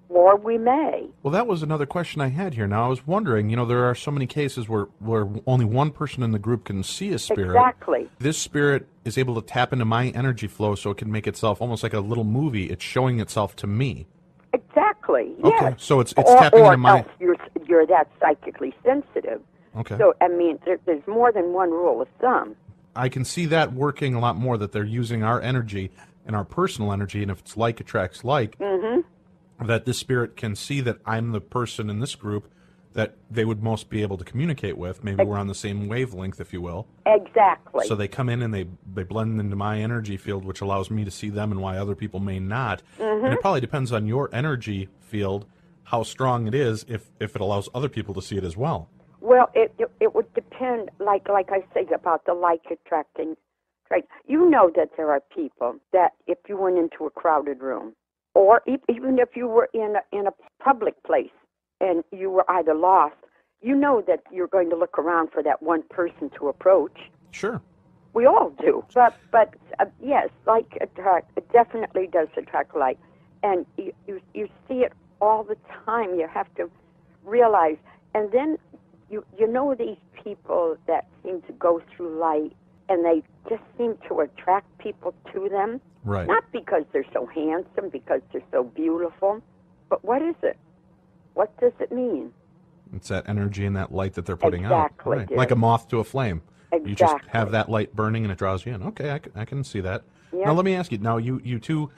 or 0.09 0.37
we 0.37 0.57
may. 0.57 1.07
Well, 1.23 1.31
that 1.31 1.47
was 1.47 1.63
another 1.63 1.85
question 1.85 2.21
I 2.21 2.29
had 2.29 2.53
here. 2.53 2.67
Now, 2.67 2.85
I 2.85 2.87
was 2.87 3.05
wondering, 3.05 3.49
you 3.49 3.57
know, 3.57 3.65
there 3.65 3.83
are 3.85 3.95
so 3.95 4.11
many 4.11 4.27
cases 4.27 4.69
where, 4.69 4.83
where 4.99 5.27
only 5.45 5.65
one 5.65 5.91
person 5.91 6.23
in 6.23 6.31
the 6.31 6.39
group 6.39 6.65
can 6.65 6.83
see 6.83 7.11
a 7.11 7.19
spirit. 7.19 7.57
Exactly. 7.57 8.09
This 8.19 8.37
spirit 8.37 8.87
is 9.03 9.17
able 9.17 9.35
to 9.35 9.45
tap 9.45 9.73
into 9.73 9.85
my 9.85 10.09
energy 10.09 10.47
flow 10.47 10.75
so 10.75 10.91
it 10.91 10.97
can 10.97 11.11
make 11.11 11.27
itself 11.27 11.61
almost 11.61 11.83
like 11.83 11.93
a 11.93 11.99
little 11.99 12.23
movie. 12.23 12.69
It's 12.69 12.83
showing 12.83 13.19
itself 13.19 13.55
to 13.57 13.67
me. 13.67 14.07
Exactly. 14.53 14.86
Okay, 15.09 15.29
Yes. 15.43 15.73
so 15.83 15.99
it's- 16.01 16.13
it's 16.17 16.29
or, 16.29 16.37
tapping 16.37 16.59
or 16.61 16.65
into 16.73 16.77
my- 16.77 16.99
else 16.99 17.07
you're 17.19 17.35
you're 17.65 17.85
that 17.87 18.07
psychically 18.19 18.73
sensitive. 18.83 19.41
Okay. 19.77 19.97
So 19.97 20.13
I 20.21 20.27
mean, 20.27 20.59
there, 20.65 20.79
there's 20.85 21.05
more 21.07 21.31
than 21.31 21.53
one 21.53 21.71
rule 21.71 22.01
of 22.01 22.07
thumb. 22.19 22.55
I 22.95 23.09
can 23.09 23.23
see 23.25 23.45
that 23.47 23.73
working 23.73 24.15
a 24.15 24.19
lot 24.19 24.35
more, 24.37 24.57
that 24.57 24.71
they're 24.71 24.83
using 24.83 25.23
our 25.23 25.39
energy 25.41 25.91
and 26.25 26.35
our 26.35 26.43
personal 26.43 26.91
energy, 26.91 27.21
and 27.21 27.29
if 27.31 27.39
it's 27.39 27.55
like 27.57 27.79
attracts 27.79 28.23
like, 28.23 28.57
Mm-hmm. 28.59 29.65
that 29.67 29.85
this 29.85 29.97
spirit 29.97 30.35
can 30.35 30.55
see 30.55 30.81
that 30.81 30.97
I'm 31.05 31.31
the 31.31 31.41
person 31.41 31.89
in 31.89 31.99
this 31.99 32.15
group 32.15 32.49
that 32.93 33.15
they 33.29 33.45
would 33.45 33.61
most 33.61 33.89
be 33.89 34.01
able 34.01 34.17
to 34.17 34.23
communicate 34.23 34.77
with. 34.77 35.03
Maybe 35.03 35.23
we're 35.23 35.37
on 35.37 35.47
the 35.47 35.55
same 35.55 35.87
wavelength, 35.87 36.39
if 36.39 36.51
you 36.51 36.61
will. 36.61 36.87
Exactly. 37.05 37.85
So 37.87 37.95
they 37.95 38.07
come 38.07 38.29
in 38.29 38.41
and 38.41 38.53
they 38.53 38.67
they 38.93 39.03
blend 39.03 39.39
into 39.39 39.55
my 39.55 39.79
energy 39.79 40.17
field, 40.17 40.45
which 40.45 40.61
allows 40.61 40.89
me 40.89 41.05
to 41.05 41.11
see 41.11 41.29
them 41.29 41.51
and 41.51 41.61
why 41.61 41.77
other 41.77 41.95
people 41.95 42.19
may 42.19 42.39
not. 42.39 42.81
Mm-hmm. 42.99 43.25
And 43.25 43.33
it 43.33 43.41
probably 43.41 43.61
depends 43.61 43.91
on 43.91 44.07
your 44.07 44.29
energy 44.33 44.89
field, 44.99 45.45
how 45.83 46.03
strong 46.03 46.47
it 46.47 46.55
is, 46.55 46.85
if 46.87 47.09
if 47.19 47.35
it 47.35 47.41
allows 47.41 47.69
other 47.73 47.89
people 47.89 48.13
to 48.15 48.21
see 48.21 48.37
it 48.37 48.43
as 48.43 48.57
well. 48.57 48.89
Well, 49.21 49.49
it, 49.53 49.73
it 49.77 49.91
it 49.99 50.15
would 50.15 50.33
depend, 50.33 50.89
like 50.99 51.27
like 51.29 51.49
I 51.51 51.61
say 51.73 51.87
about 51.93 52.25
the 52.25 52.33
light 52.33 52.61
attracting. 52.71 53.35
Right, 53.89 54.05
you 54.25 54.49
know 54.49 54.69
that 54.75 54.89
there 54.97 55.11
are 55.11 55.21
people 55.33 55.75
that 55.93 56.11
if 56.27 56.37
you 56.49 56.57
went 56.57 56.77
into 56.77 57.05
a 57.05 57.09
crowded 57.09 57.61
room, 57.61 57.93
or 58.33 58.61
even 58.67 59.17
if 59.17 59.29
you 59.35 59.47
were 59.47 59.69
in 59.73 59.95
a, 59.95 60.17
in 60.17 60.27
a 60.27 60.33
public 60.61 61.01
place 61.03 61.31
and 61.81 62.03
you 62.11 62.29
were 62.29 62.49
either 62.49 62.73
lost, 62.73 63.15
you 63.61 63.75
know 63.75 64.03
that 64.07 64.21
you're 64.31 64.47
going 64.47 64.69
to 64.69 64.75
look 64.75 64.97
around 64.97 65.31
for 65.31 65.41
that 65.43 65.61
one 65.61 65.83
person 65.89 66.29
to 66.37 66.47
approach. 66.47 66.97
Sure. 67.31 67.61
We 68.13 68.25
all 68.25 68.51
do, 68.59 68.83
but 68.95 69.15
but 69.31 69.53
uh, 69.79 69.85
yes, 70.01 70.29
light 70.47 70.67
attract 70.81 71.37
it 71.37 71.51
definitely 71.51 72.07
does 72.07 72.29
attract 72.35 72.75
light, 72.75 72.97
and 73.43 73.65
you, 73.77 73.93
you 74.07 74.21
you 74.33 74.49
see 74.67 74.79
it 74.79 74.93
all 75.21 75.43
the 75.43 75.57
time. 75.85 76.15
You 76.15 76.27
have 76.27 76.51
to 76.55 76.69
realize, 77.23 77.77
and 78.15 78.31
then 78.31 78.57
you 79.11 79.23
you 79.37 79.45
know 79.45 79.75
these 79.75 79.97
people 80.23 80.77
that 80.87 81.05
seem 81.23 81.41
to 81.43 81.53
go 81.53 81.81
through 81.95 82.17
light, 82.17 82.53
and 82.89 83.05
they 83.05 83.21
just 83.49 83.61
seem 83.77 83.97
to 84.07 84.21
attract 84.21 84.75
people 84.79 85.13
to 85.33 85.47
them. 85.49 85.79
Right. 86.03 86.27
Not 86.27 86.43
because 86.51 86.83
they're 86.93 87.11
so 87.13 87.27
handsome, 87.27 87.89
because 87.89 88.21
they're 88.31 88.41
so 88.51 88.63
beautiful, 88.63 89.43
but 89.89 90.03
what 90.03 90.23
is 90.23 90.35
it? 90.41 90.57
What 91.37 91.55
does 91.59 91.73
it 91.79 91.91
mean? 91.91 92.33
It's 92.95 93.09
that 93.09 93.29
energy 93.29 93.63
and 93.67 93.75
that 93.75 93.91
light 93.91 94.15
that 94.15 94.25
they're 94.25 94.35
putting 94.35 94.63
Exactly, 94.63 95.17
out. 95.17 95.29
Right. 95.29 95.37
Like 95.37 95.51
a 95.51 95.55
moth 95.55 95.87
to 95.89 95.99
a 95.99 96.03
flame. 96.03 96.41
Exactly. 96.71 96.89
You 96.89 96.95
just 96.95 97.15
have 97.27 97.51
that 97.51 97.69
light 97.69 97.95
burning 97.95 98.23
and 98.23 98.31
it 98.31 98.39
draws 98.39 98.65
you 98.65 98.73
in. 98.73 98.81
Okay, 98.81 99.11
I 99.11 99.19
can, 99.19 99.31
I 99.35 99.45
can 99.45 99.63
see 99.63 99.79
that. 99.81 100.01
Yeah. 100.33 100.45
Now 100.45 100.53
let 100.53 100.65
me 100.65 100.73
ask 100.73 100.91
you. 100.91 100.97
Now 100.97 101.17
you 101.17 101.39
you 101.43 101.59
two, 101.59 101.91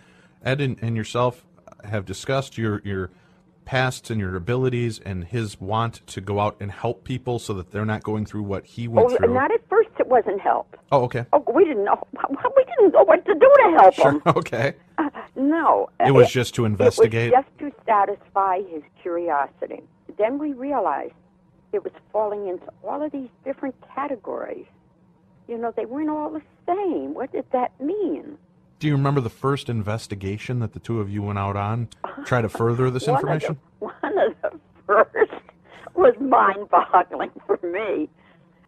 Ed 0.43 0.59
and, 0.59 0.77
and 0.81 0.97
yourself, 0.97 1.45
have 1.85 2.03
discussed 2.03 2.57
your 2.57 2.81
your 2.83 3.11
pasts 3.69 4.09
and 4.09 4.19
your 4.19 4.35
abilities 4.35 4.97
and 5.05 5.25
his 5.25 5.61
want 5.61 6.01
to 6.07 6.19
go 6.19 6.39
out 6.39 6.57
and 6.59 6.71
help 6.71 7.03
people 7.03 7.37
so 7.37 7.53
that 7.53 7.69
they're 7.69 7.85
not 7.85 8.01
going 8.01 8.25
through 8.25 8.41
what 8.41 8.65
he 8.65 8.87
went 8.87 9.11
Oh, 9.11 9.15
through. 9.15 9.31
not 9.31 9.51
at 9.51 9.61
first. 9.69 9.89
It 9.99 10.07
wasn't 10.07 10.41
help. 10.41 10.75
oh, 10.91 11.03
okay. 11.03 11.27
Oh, 11.33 11.43
we 11.53 11.65
didn't 11.65 11.83
know. 11.85 12.01
We 12.57 12.63
didn't 12.65 12.93
know 12.93 13.03
what 13.03 13.23
to 13.27 13.33
do 13.35 13.53
to 13.63 13.77
help 13.79 13.93
Sure. 13.93 14.11
him. 14.13 14.21
Okay. 14.25 14.73
Uh, 14.97 15.11
no. 15.35 15.87
It 16.03 16.09
was 16.15 16.31
just 16.31 16.55
to 16.55 16.65
investigate. 16.65 17.31
It 17.31 17.35
was 17.35 17.45
just 17.59 17.75
to 17.77 17.83
satisfy 17.85 18.61
his 18.63 18.81
curiosity. 19.03 19.83
Then 20.17 20.39
we 20.39 20.53
realized 20.53 21.13
it 21.71 21.83
was 21.83 21.93
falling 22.11 22.47
into 22.47 22.65
all 22.83 23.03
of 23.03 23.11
these 23.11 23.29
different 23.45 23.75
categories. 23.93 24.65
You 25.47 25.59
know, 25.59 25.71
they 25.77 25.85
weren't 25.85 26.09
all 26.09 26.31
the 26.31 26.41
same. 26.65 27.13
What 27.13 27.31
did 27.31 27.45
that 27.51 27.79
mean? 27.79 28.35
Do 28.79 28.87
you 28.87 28.93
remember 28.95 29.19
the 29.21 29.29
first 29.29 29.69
investigation 29.69 30.59
that 30.59 30.73
the 30.73 30.79
two 30.79 31.01
of 31.01 31.09
you 31.09 31.21
went 31.21 31.37
out 31.37 31.55
on? 31.57 31.89
To 32.15 32.23
try 32.23 32.41
to 32.41 32.49
further 32.49 32.89
this 32.89 33.07
One 33.07 33.15
of 33.15 33.19
information. 33.21 33.59
the- 33.79 33.85
One 33.85 34.17
of 34.17 34.35
the 34.41 34.59
first 34.87 35.31
was 35.95 36.13
mind 36.19 36.69
boggling 36.69 37.31
for 37.45 37.59
me. 37.63 38.09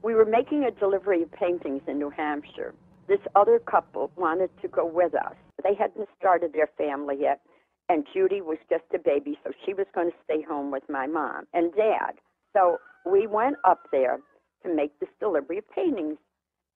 We 0.04 0.16
were 0.16 0.26
making 0.26 0.66
a 0.66 0.72
delivery 0.72 1.24
of 1.24 1.32
paintings 1.32 1.82
in 1.88 1.98
New 2.00 2.10
Hampshire. 2.10 2.74
This 3.08 3.20
other 3.36 3.60
couple 3.60 4.12
wanted 4.18 4.50
to 4.62 4.68
go 4.68 4.86
with 4.86 5.14
us. 5.16 5.36
They 5.64 5.76
hadn't 5.76 6.10
started 6.20 6.54
their 6.54 6.70
family 6.78 7.16
yet, 7.20 7.40
and 7.88 8.06
Judy 8.14 8.42
was 8.42 8.58
just 8.70 8.84
a 8.94 9.00
baby, 9.00 9.38
so 9.44 9.52
she 9.66 9.74
was 9.74 9.86
going 9.94 10.10
to 10.10 10.18
stay 10.26 10.42
home 10.42 10.72
with 10.72 10.84
my 10.90 11.08
mom 11.08 11.46
and 11.54 11.74
dad. 11.74 12.14
So 12.54 12.78
we 13.10 13.28
went 13.28 13.58
up 13.64 13.84
there 13.92 14.20
to 14.66 14.74
make 14.74 15.00
this 15.00 15.10
delivery 15.20 15.60
of 15.60 15.70
paintings, 15.70 16.18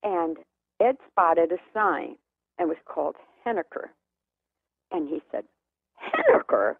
and 0.04 0.38
Ed 0.82 0.98
spotted 1.10 1.52
a 1.52 1.58
sign 1.74 2.15
and 2.58 2.70
was 2.70 2.78
called 2.86 3.15
Henniker. 3.46 3.89
And 4.91 5.10
he 5.10 5.22
said, 5.32 5.44
Henniker? 6.02 6.76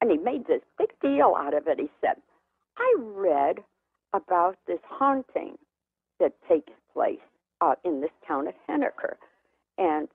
And 0.00 0.10
he 0.10 0.18
made 0.18 0.46
this 0.46 0.62
big 0.78 0.90
deal 1.00 1.34
out 1.38 1.54
of 1.54 1.66
it. 1.66 1.78
He 1.78 1.90
said, 2.00 2.16
I 2.76 2.94
read 2.98 3.58
about 4.12 4.56
this 4.66 4.80
haunting 4.88 5.56
that 6.18 6.32
takes 6.48 6.72
place 6.92 7.20
uh, 7.60 7.74
in 7.84 8.00
this 8.00 8.10
town 8.26 8.48
of 8.48 8.54
Henniker. 8.68 9.14
And 9.78 10.08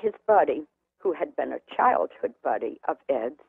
his 0.00 0.12
buddy, 0.26 0.62
who 0.98 1.12
had 1.12 1.34
been 1.36 1.52
a 1.52 1.74
childhood 1.74 2.34
buddy 2.44 2.80
of 2.88 2.96
Ed's, 3.08 3.40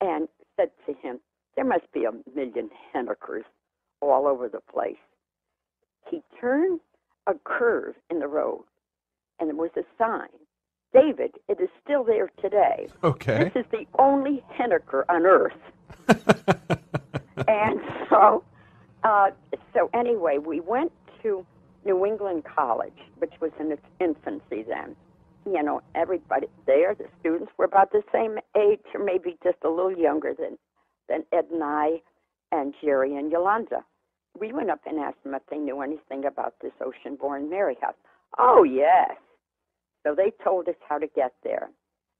and 0.00 0.28
said 0.56 0.70
to 0.86 0.94
him, 0.94 1.20
There 1.56 1.64
must 1.64 1.90
be 1.92 2.04
a 2.04 2.12
million 2.34 2.70
Hennikers 2.94 3.44
all 4.00 4.26
over 4.26 4.48
the 4.48 4.60
place. 4.60 4.96
He 6.10 6.22
turned 6.40 6.80
a 7.26 7.34
curve 7.44 7.94
in 8.10 8.18
the 8.18 8.26
road, 8.28 8.64
and 9.40 9.48
there 9.48 9.56
was 9.56 9.70
a 9.76 9.84
sign. 9.98 10.28
David, 10.92 11.32
it 11.48 11.60
is 11.60 11.68
still 11.82 12.04
there 12.04 12.30
today. 12.40 12.88
Okay. 13.04 13.50
This 13.54 13.64
is 13.64 13.70
the 13.70 13.86
only 13.98 14.42
Henniker 14.52 15.04
on 15.08 15.24
earth. 15.24 15.52
and 17.48 17.80
so, 18.08 18.42
uh, 19.04 19.30
so 19.72 19.88
anyway, 19.94 20.38
we 20.38 20.60
went 20.60 20.92
to 21.22 21.46
New 21.84 22.04
England 22.04 22.44
College, 22.44 22.98
which 23.18 23.32
was 23.40 23.52
in 23.60 23.72
its 23.72 23.84
infancy 24.00 24.64
then. 24.68 24.96
You 25.46 25.62
know, 25.62 25.80
everybody 25.94 26.48
there, 26.66 26.94
the 26.94 27.06
students 27.20 27.52
were 27.56 27.64
about 27.64 27.92
the 27.92 28.02
same 28.12 28.38
age, 28.56 28.80
or 28.94 29.02
maybe 29.02 29.38
just 29.42 29.58
a 29.64 29.70
little 29.70 29.96
younger 29.96 30.34
than 30.34 30.58
than 31.08 31.24
Ed 31.32 31.46
and 31.50 31.64
I, 31.64 32.02
and 32.52 32.74
Jerry 32.80 33.16
and 33.16 33.32
Yolanda. 33.32 33.84
We 34.38 34.52
went 34.52 34.70
up 34.70 34.80
and 34.86 35.00
asked 35.00 35.24
them 35.24 35.34
if 35.34 35.42
they 35.50 35.56
knew 35.56 35.80
anything 35.80 36.24
about 36.24 36.54
this 36.60 36.72
ocean-born 36.80 37.50
Mary 37.50 37.76
house. 37.80 37.94
Oh 38.38 38.62
yes. 38.62 39.16
So 40.06 40.14
they 40.14 40.32
told 40.42 40.68
us 40.68 40.76
how 40.88 40.98
to 40.98 41.06
get 41.06 41.32
there, 41.44 41.68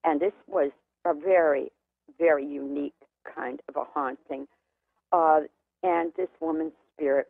and 0.05 0.21
this 0.21 0.33
was 0.47 0.71
a 1.07 1.15
very, 1.15 1.71
very 2.19 2.47
unique 2.47 2.95
kind 3.35 3.61
of 3.69 3.77
a 3.77 3.85
haunting. 3.95 4.47
Uh, 5.13 5.41
and 5.83 6.13
this 6.17 6.29
woman's 6.41 6.73
spirit 6.95 7.29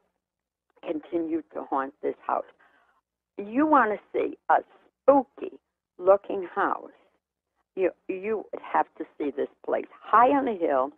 continued 0.86 1.44
to 1.54 1.64
haunt 1.70 1.94
this 2.02 2.14
house. 2.26 2.44
You 3.38 3.66
want 3.66 3.92
to 3.92 3.98
see 4.12 4.36
a 4.50 4.56
spooky 5.02 5.56
looking 5.98 6.48
house. 6.54 6.90
You 7.76 7.90
you 8.08 8.44
would 8.52 8.62
have 8.62 8.86
to 8.98 9.04
see 9.16 9.30
this 9.30 9.48
place 9.64 9.86
high 10.02 10.30
on 10.30 10.48
a 10.48 10.56
hill, 10.56 10.90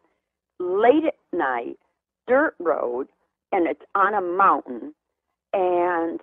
late 0.58 1.04
at 1.06 1.38
night, 1.38 1.78
dirt 2.26 2.54
road, 2.58 3.08
and 3.52 3.66
it's 3.66 3.82
on 3.94 4.14
a 4.14 4.20
mountain. 4.20 4.94
And 5.52 6.20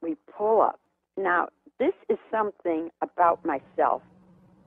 we 0.00 0.16
pull 0.36 0.62
up. 0.62 0.78
Now 1.16 1.48
this 1.78 1.94
is 2.08 2.18
something 2.30 2.90
about 3.02 3.44
myself 3.44 4.02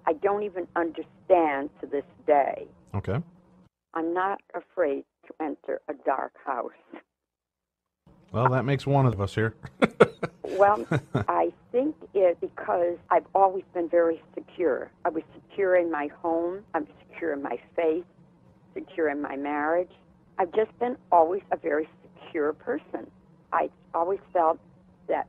I 0.05 0.13
don't 0.13 0.43
even 0.43 0.67
understand 0.75 1.69
to 1.79 1.87
this 1.87 2.03
day. 2.25 2.67
Okay. 2.95 3.21
I'm 3.93 4.13
not 4.13 4.41
afraid 4.53 5.03
to 5.27 5.33
enter 5.43 5.81
a 5.87 5.93
dark 6.05 6.33
house. 6.45 6.71
Well, 8.31 8.49
that 8.49 8.63
makes 8.63 8.87
one 8.87 9.05
of 9.05 9.19
us 9.21 9.35
here. 9.35 9.55
Well, 10.57 10.85
I 11.29 11.53
think 11.71 11.95
it 12.13 12.37
because 12.41 12.97
I've 13.09 13.25
always 13.33 13.63
been 13.73 13.87
very 13.87 14.21
secure. 14.35 14.91
I 15.05 15.09
was 15.09 15.23
secure 15.33 15.77
in 15.77 15.89
my 15.89 16.09
home. 16.21 16.63
I'm 16.73 16.87
secure 17.07 17.33
in 17.33 17.41
my 17.41 17.57
faith, 17.75 18.03
secure 18.73 19.09
in 19.09 19.21
my 19.21 19.37
marriage. 19.37 19.91
I've 20.37 20.51
just 20.53 20.77
been 20.77 20.97
always 21.11 21.41
a 21.51 21.57
very 21.57 21.87
secure 22.03 22.51
person. 22.51 23.09
I 23.53 23.69
always 23.93 24.19
felt 24.33 24.59
that 25.07 25.27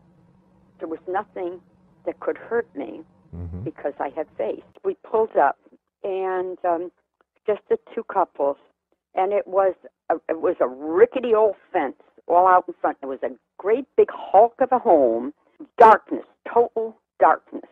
there 0.80 0.88
was 0.88 1.00
nothing 1.06 1.60
that 2.06 2.20
could 2.20 2.38
hurt 2.38 2.68
me 2.76 3.02
hmm 3.32 3.64
because 3.64 3.94
I 4.00 4.10
had 4.16 4.26
faith. 4.36 4.64
We 4.84 4.96
pulled 5.08 5.36
up, 5.36 5.58
and 6.02 6.58
um, 6.64 6.90
just 7.46 7.60
the 7.70 7.78
two 7.94 8.04
couples, 8.04 8.56
and 9.14 9.32
it 9.32 9.46
was 9.46 9.74
a, 10.10 10.16
it 10.28 10.40
was 10.40 10.56
a 10.60 10.68
rickety 10.68 11.34
old 11.34 11.54
fence 11.72 11.96
all 12.28 12.46
out 12.48 12.64
in 12.68 12.74
front. 12.80 12.98
It 13.02 13.06
was 13.06 13.20
a 13.22 13.30
great 13.58 13.86
big 13.96 14.08
hulk 14.12 14.54
of 14.60 14.70
a 14.72 14.78
home, 14.78 15.32
darkness, 15.78 16.24
total 16.52 16.96
darkness. 17.20 17.64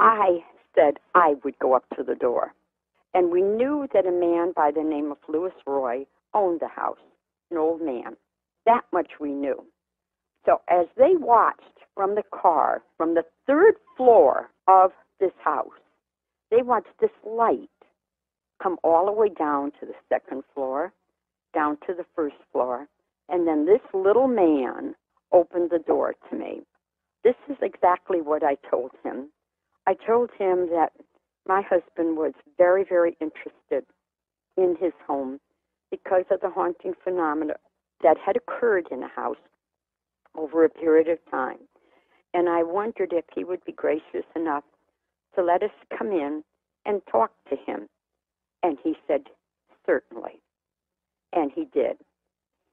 I 0.00 0.44
said 0.74 0.98
I 1.14 1.34
would 1.44 1.58
go 1.58 1.74
up 1.74 1.84
to 1.96 2.02
the 2.02 2.14
door, 2.14 2.52
and 3.14 3.30
we 3.30 3.42
knew 3.42 3.88
that 3.94 4.06
a 4.06 4.12
man 4.12 4.52
by 4.54 4.70
the 4.70 4.82
name 4.82 5.12
of 5.12 5.18
Louis 5.28 5.52
Roy 5.66 6.06
owned 6.34 6.60
the 6.60 6.68
house, 6.68 6.98
an 7.50 7.58
old 7.58 7.80
man. 7.82 8.16
That 8.66 8.82
much 8.92 9.12
we 9.20 9.32
knew. 9.32 9.64
So 10.46 10.60
as 10.68 10.86
they 10.96 11.16
watched 11.16 11.78
from 11.94 12.14
the 12.14 12.24
car, 12.32 12.82
from 12.96 13.14
the 13.14 13.24
third 13.46 13.74
floor 13.96 14.50
of 14.68 14.92
this 15.20 15.32
house, 15.42 15.68
they 16.50 16.62
watched 16.62 16.98
this 17.00 17.10
light 17.24 17.68
come 18.62 18.78
all 18.84 19.06
the 19.06 19.12
way 19.12 19.28
down 19.28 19.72
to 19.80 19.86
the 19.86 19.94
second 20.08 20.42
floor, 20.54 20.92
down 21.54 21.76
to 21.86 21.94
the 21.94 22.04
first 22.14 22.36
floor, 22.52 22.86
and 23.28 23.46
then 23.46 23.66
this 23.66 23.80
little 23.92 24.28
man 24.28 24.94
opened 25.32 25.70
the 25.70 25.78
door 25.78 26.14
to 26.30 26.36
me. 26.36 26.62
This 27.24 27.34
is 27.48 27.56
exactly 27.62 28.20
what 28.20 28.42
I 28.42 28.56
told 28.70 28.92
him. 29.04 29.30
I 29.86 29.94
told 29.94 30.30
him 30.38 30.68
that 30.70 30.92
my 31.46 31.62
husband 31.62 32.16
was 32.16 32.32
very, 32.58 32.84
very 32.84 33.16
interested 33.20 33.84
in 34.56 34.76
his 34.80 34.92
home 35.06 35.40
because 35.90 36.24
of 36.30 36.40
the 36.40 36.50
haunting 36.50 36.94
phenomena 37.02 37.54
that 38.02 38.16
had 38.18 38.36
occurred 38.36 38.88
in 38.90 39.00
the 39.00 39.08
house 39.08 39.36
over 40.36 40.64
a 40.64 40.68
period 40.68 41.08
of 41.08 41.18
time. 41.30 41.58
And 42.34 42.48
I 42.48 42.62
wondered 42.62 43.12
if 43.12 43.24
he 43.34 43.44
would 43.44 43.64
be 43.64 43.72
gracious 43.72 44.24
enough 44.34 44.64
to 45.34 45.42
let 45.42 45.62
us 45.62 45.70
come 45.96 46.08
in 46.08 46.42
and 46.86 47.02
talk 47.10 47.32
to 47.50 47.56
him. 47.56 47.88
And 48.62 48.78
he 48.82 48.94
said, 49.06 49.24
certainly. 49.86 50.40
And 51.32 51.50
he 51.54 51.66
did. 51.66 51.96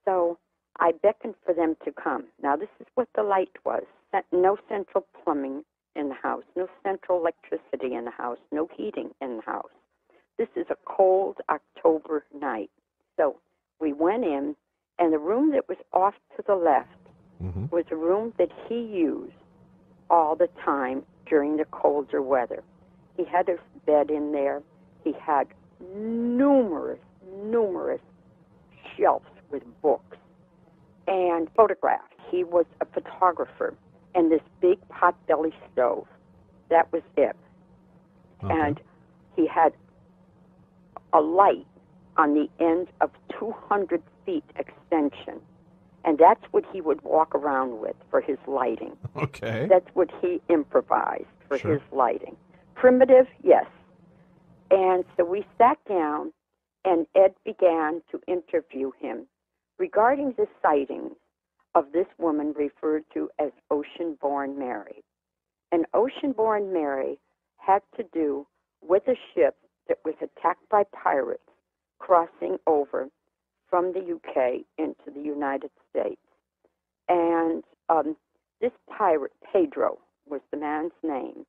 So 0.06 0.38
I 0.80 0.92
beckoned 1.04 1.36
for 1.46 1.54
them 1.54 1.76
to 1.86 1.92
come. 1.92 2.26
Now, 2.42 2.56
this 2.56 2.70
is 2.80 2.88
what 2.96 3.10
the 3.16 3.24
light 3.24 3.52
was 3.66 3.84
no 4.32 4.58
central 4.68 5.06
plumbing 5.24 5.64
in 5.96 6.10
the 6.10 6.16
house, 6.16 6.44
no 6.56 6.68
central 6.84 7.20
electricity 7.20 7.96
in 7.96 8.06
the 8.06 8.12
house, 8.12 8.38
no 8.52 8.68
heating 8.76 9.12
in 9.22 9.38
the 9.38 9.44
house. 9.44 9.70
This 10.38 10.48
is 10.56 10.66
a 10.70 10.78
cold 10.86 11.38
October 11.50 12.26
night. 12.34 12.72
So 13.18 13.36
we 13.80 13.94
went 13.94 14.24
in, 14.24 14.56
and 14.98 15.14
the 15.14 15.20
room 15.20 15.52
that 15.52 15.68
was 15.68 15.78
off 15.94 16.16
to 16.38 16.44
the 16.48 16.56
left 16.56 16.88
Mm-hmm. 17.44 17.68
was 17.72 17.86
a 17.90 17.96
room 17.96 18.34
that 18.38 18.50
he 18.68 18.76
used 18.76 19.32
all 20.10 20.36
the 20.36 20.50
time 20.64 21.04
during 21.26 21.58
the 21.58 21.66
colder 21.66 22.22
weather. 22.22 22.64
He 23.18 23.26
had 23.26 23.48
his 23.48 23.60
bed 23.86 24.10
in 24.10 24.32
there. 24.32 24.62
He 25.04 25.14
had 25.14 25.48
numerous, 25.94 27.00
numerous 27.44 28.02
shelves 28.98 29.26
with 29.52 29.64
books 29.82 30.18
and 31.08 31.48
photographs. 31.56 32.14
He 32.30 32.44
was 32.44 32.66
a 32.82 32.86
photographer 32.86 33.76
and 34.16 34.32
this 34.32 34.42
big 34.62 34.80
potbelly 34.90 35.54
stove. 35.72 36.08
That 36.70 36.92
was 36.92 37.04
it. 37.18 37.36
Okay. 38.44 38.54
And 38.54 38.80
he 39.36 39.48
had 39.48 39.74
a 41.14 41.22
light 41.22 41.66
on 42.18 42.34
the 42.34 42.50
end 42.64 42.88
of 43.02 43.12
200 43.38 44.02
feet 44.26 44.44
extension. 44.58 45.42
And 46.06 46.18
that's 46.18 46.44
what 46.52 46.64
he 46.72 46.82
would 46.82 47.02
walk 47.04 47.36
around 47.36 47.80
with 47.80 47.96
for 48.10 48.22
his 48.22 48.38
lighting. 48.48 48.96
Okay. 49.16 49.68
That's 49.70 49.88
what 49.94 50.10
he 50.22 50.42
improvised 50.50 51.26
for 51.48 51.58
Sure. 51.58 51.74
his 51.74 51.82
lighting. 51.92 52.38
Primitive, 52.76 53.28
yes. 53.44 53.66
And 54.72 55.04
so 55.18 55.26
we 55.26 55.46
sat 55.58 55.78
down, 55.88 56.32
and 56.86 57.06
Ed 57.16 57.34
began 57.44 58.02
to 58.12 58.22
interview 58.28 58.92
him 59.00 59.26
regarding 59.78 60.34
the 60.38 60.48
sightings 60.62 61.14
of 61.76 61.92
this 61.92 62.08
woman 62.18 62.54
referred 62.56 63.04
to 63.14 63.30
as 63.40 63.52
Ocean 63.70 64.18
Born 64.22 64.58
Mary. 64.58 65.04
And 65.72 65.86
Ocean 65.94 66.32
Born 66.32 66.72
Mary 66.74 67.20
had 67.58 67.82
to 67.98 68.04
do 68.14 68.48
with 68.82 69.04
a 69.08 69.16
ship 69.34 69.58
that 69.88 69.98
was 70.06 70.16
attacked 70.22 70.68
by 70.70 70.84
pirates 70.94 71.44
crossing 72.00 72.58
over 72.68 73.10
from 73.70 73.94
the 73.94 74.00
UK 74.00 74.62
into 74.78 75.12
the 75.14 75.22
United 75.22 75.72
States. 75.90 76.22
And 77.08 77.64
um, 77.90 78.16
this 78.62 78.72
pirate, 78.96 79.32
Pedro, 79.52 79.98
was 80.28 80.42
the 80.52 80.58
man's 80.58 80.92
name. 81.04 81.46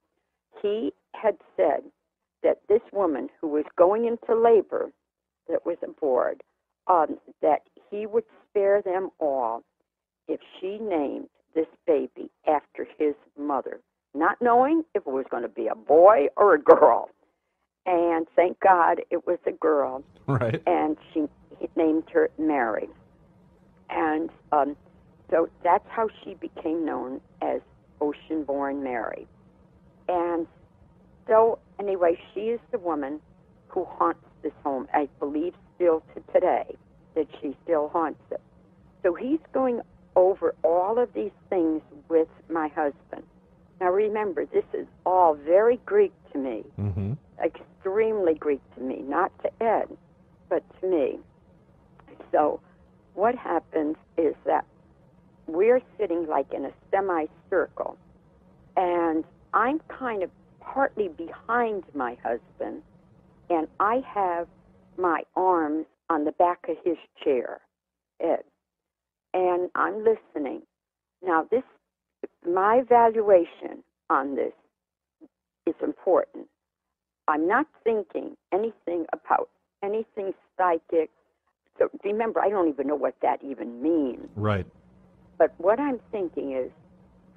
He 0.63 0.93
had 1.15 1.37
said 1.57 1.83
that 2.43 2.61
this 2.69 2.81
woman 2.93 3.29
who 3.41 3.49
was 3.49 3.65
going 3.77 4.07
into 4.07 4.41
labor 4.41 4.91
that 5.49 5.67
was 5.67 5.77
aboard, 5.83 6.43
um, 6.87 7.19
that 7.43 7.61
he 7.91 8.07
would 8.07 8.25
spare 8.49 8.81
them 8.83 9.11
all 9.19 9.63
if 10.29 10.41
she 10.61 10.79
named 10.79 11.29
this 11.55 11.67
baby 11.87 12.31
after 12.47 12.87
his 12.99 13.15
mother, 13.39 13.81
not 14.15 14.37
knowing 14.41 14.83
if 14.95 15.03
it 15.07 15.11
was 15.11 15.27
going 15.31 15.43
to 15.43 15.49
be 15.49 15.67
a 15.67 15.75
boy 15.75 16.27
or 16.37 16.55
a 16.55 16.61
girl. 16.61 17.11
And 17.87 18.27
thank 18.37 18.61
God 18.61 19.01
it 19.11 19.27
was 19.27 19.39
a 19.47 19.53
girl 19.53 20.05
Right. 20.27 20.63
and 20.67 20.97
she 21.13 21.21
he 21.21 21.27
named 21.77 22.05
her 22.13 22.31
Mary. 22.39 22.89
And 23.89 24.31
um, 24.53 24.77
so 25.31 25.49
that's 25.63 25.87
how 25.89 26.09
she 26.23 26.35
became 26.35 26.85
known 26.85 27.21
as 27.43 27.61
Ocean 28.01 28.45
Born 28.45 28.83
Mary. 28.83 29.27
And 30.09 30.47
so, 31.27 31.59
anyway, 31.79 32.19
she 32.33 32.41
is 32.41 32.61
the 32.73 32.79
woman 32.79 33.21
who 33.69 33.87
haunts 33.89 34.21
this 34.43 34.53
home. 34.65 34.87
I 34.93 35.09
believe 35.19 35.55
still 35.75 36.03
to 36.15 36.33
today 36.33 36.77
that 37.15 37.27
she 37.41 37.57
still 37.65 37.89
haunts 37.89 38.21
it. 38.31 38.41
So 39.03 39.15
he's 39.15 39.41
going 39.53 39.81
over 40.17 40.55
all 40.63 40.99
of 40.99 41.13
these 41.15 41.31
things 41.49 41.83
with 42.09 42.29
my 42.49 42.69
husband. 42.69 43.27
Now 43.81 43.91
remember, 43.91 44.45
this 44.47 44.65
is 44.75 44.87
all 45.07 45.35
very 45.35 45.81
Greek 45.87 46.13
to 46.33 46.39
me 46.39 46.65
Mm-hmm. 46.79 47.13
extremely 47.45 48.35
Greek 48.35 48.61
to 48.75 48.81
me, 48.83 49.03
not 49.07 49.33
to 49.43 49.51
Ed, 49.63 49.89
but 50.49 50.65
to 50.81 50.89
me. 50.89 51.19
So, 52.33 52.61
what 53.15 53.35
happens 53.35 53.97
is 54.17 54.35
that 54.47 54.65
we're 55.47 55.81
sitting 55.99 56.27
like 56.29 56.53
in 56.53 56.65
a 56.65 56.73
semicircle, 56.91 57.97
and 58.77 59.25
I'm 59.53 59.81
kind 59.89 60.23
of 60.23 60.31
partly 60.61 61.09
behind 61.09 61.85
my 61.95 62.17
husband, 62.23 62.83
and 63.49 63.67
I 63.81 64.03
have 64.07 64.47
my 64.97 65.23
arms 65.37 65.87
on 66.09 66.25
the 66.25 66.33
back 66.33 66.61
of 66.69 66.77
his 66.85 66.97
chair, 67.23 67.61
Ed, 68.21 68.45
and 69.35 69.71
I'm 69.75 70.05
listening. 70.05 70.63
Now, 71.23 71.47
this, 71.51 71.63
my 72.47 72.83
valuation 72.89 73.83
on 74.09 74.37
this 74.37 74.53
is 75.67 75.75
important. 75.83 76.47
I'm 77.29 77.47
not 77.47 77.67
thinking 77.85 78.37
anything 78.53 79.07
about 79.13 79.49
anything 79.85 80.33
psychic. 80.57 81.11
Remember, 82.05 82.41
I 82.41 82.51
don't 82.51 82.69
even 82.69 82.87
know 82.87 82.95
what 82.97 83.15
that 83.23 83.43
even 83.43 83.83
means. 83.83 84.29
Right. 84.37 84.67
But 85.39 85.55
what 85.59 85.81
I'm 85.81 85.99
thinking 86.13 86.53
is 86.53 86.71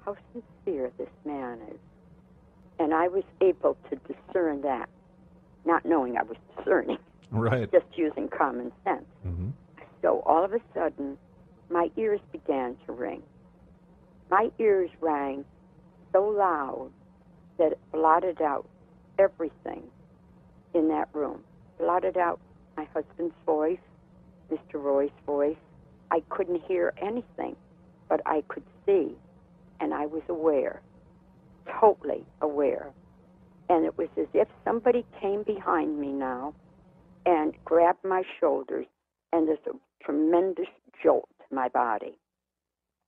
how 0.04 0.16
sincere 0.32 0.90
this 0.98 1.08
man 1.24 1.58
is. 1.70 1.78
And 2.78 2.92
I 2.92 3.08
was 3.08 3.24
able 3.40 3.76
to 3.90 3.96
discern 3.96 4.62
that, 4.62 4.88
not 5.64 5.84
knowing 5.86 6.16
I 6.16 6.22
was 6.22 6.36
discerning, 6.56 6.98
Right. 7.30 7.70
just 7.72 7.86
using 7.96 8.28
common 8.28 8.72
sense. 8.84 9.06
Mm-hmm. 9.26 9.50
So 10.02 10.22
all 10.26 10.44
of 10.44 10.52
a 10.52 10.60
sudden, 10.74 11.16
my 11.70 11.90
ears 11.96 12.20
began 12.32 12.76
to 12.86 12.92
ring. 12.92 13.22
My 14.30 14.50
ears 14.58 14.90
rang 15.00 15.44
so 16.12 16.24
loud 16.24 16.90
that 17.58 17.72
it 17.72 17.78
blotted 17.92 18.42
out 18.42 18.68
everything 19.18 19.84
in 20.74 20.88
that 20.88 21.08
room. 21.12 21.40
Blotted 21.78 22.16
out 22.16 22.40
my 22.76 22.86
husband's 22.92 23.34
voice, 23.46 23.78
Mr. 24.52 24.82
Roy's 24.82 25.10
voice. 25.26 25.56
I 26.10 26.22
couldn't 26.30 26.62
hear 26.68 26.92
anything, 27.02 27.56
but 28.08 28.20
I 28.26 28.42
could 28.48 28.64
see, 28.86 29.16
and 29.80 29.94
I 29.94 30.06
was 30.06 30.22
aware, 30.28 30.82
totally 31.80 32.24
aware. 32.42 32.92
And 33.68 33.84
it 33.86 33.98
was 33.98 34.08
as 34.18 34.28
if 34.34 34.48
somebody 34.64 35.06
came 35.20 35.42
behind 35.44 35.98
me 36.00 36.12
now 36.12 36.54
and 37.26 37.54
grabbed 37.64 38.04
my 38.04 38.22
shoulders, 38.40 38.86
and 39.32 39.48
there's 39.48 39.58
a 39.66 40.04
tremendous 40.04 40.68
jolt 41.02 41.28
to 41.48 41.54
my 41.54 41.68
body. 41.68 42.18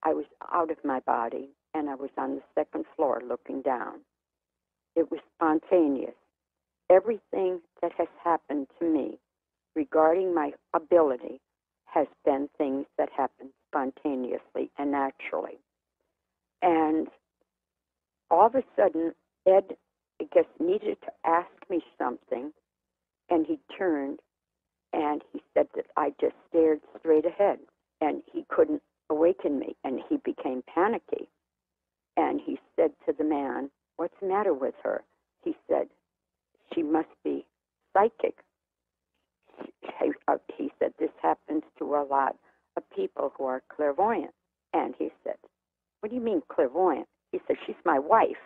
I 0.05 0.15
was 0.15 0.27
out 0.53 0.71
of 0.71 0.79
my 0.85 1.01
body, 1.01 1.51
and 1.75 1.91
I 1.91 1.95
was 1.97 2.11
on 2.19 2.37
the 2.37 2.43
second 2.55 2.85
floor 2.97 3.23
looking 3.27 3.63
down. 3.63 4.01
It 4.97 5.11
was 5.11 5.21
spontaneous. 5.37 6.15
Everything 6.91 7.61
that 7.83 7.93
has 7.99 8.09
happened 8.25 8.69
to 8.81 8.87
me 8.87 9.19
regarding 9.77 10.35
my 10.35 10.53
ability 10.75 11.41
has 11.87 12.09
been 12.25 12.49
things 12.59 12.87
that 12.99 13.11
happen 13.17 13.51
spontaneously 13.69 14.71
and 14.79 14.91
naturally. 14.91 15.59
And 16.63 17.09
all 18.31 18.47
of 18.47 18.57
a 18.57 18.65
sudden, 18.77 19.13
Ed, 19.47 19.77
guess, 20.33 20.47
needed 20.59 20.99
to 21.03 21.13
ask 21.25 21.51
me 21.71 21.83
something, 21.99 22.53
and 23.31 23.47
he 23.47 23.61
turned 23.79 24.21
and 24.93 25.23
he 25.33 25.43
said 25.55 25.67
that 25.75 25.87
I 25.97 26.15
just 26.21 26.35
stared 26.49 26.81
straight 26.99 27.27
ahead, 27.27 27.59
and 28.01 28.23
he 28.33 28.47
couldn't 28.49 28.83
awaken 29.11 29.59
me, 29.59 29.77
and 29.85 30.01
he 30.09 30.17
became 30.25 30.63
panicky. 30.75 31.29
And 32.17 32.41
he 32.41 32.59
said 32.77 32.93
to 33.07 33.13
the 33.13 33.25
man, 33.25 33.71
What's 33.97 34.15
the 34.21 34.29
matter 34.29 34.55
with 34.55 34.75
her? 34.83 35.05
He 35.45 35.57
said, 35.69 35.89
She 36.75 36.83
must 36.83 37.09
be 37.25 37.47
psychic. 37.93 38.37
He, 39.63 40.13
uh, 40.29 40.37
he 40.57 40.71
said, 40.79 40.93
This 40.99 41.11
happens 41.23 41.63
to 41.79 41.85
a 41.95 42.05
lot 42.09 42.37
of 42.77 42.83
people 42.95 43.33
who 43.37 43.45
are 43.45 43.63
clairvoyant. 43.75 44.33
And 44.73 44.95
he 44.99 45.11
said, 45.25 45.37
What 46.01 46.11
do 46.11 46.17
you 46.17 46.23
mean 46.23 46.43
clairvoyant? 46.49 47.09
He 47.33 47.41
said, 47.47 47.57
She's 47.67 47.77
my 47.85 47.99
wife. 47.99 48.37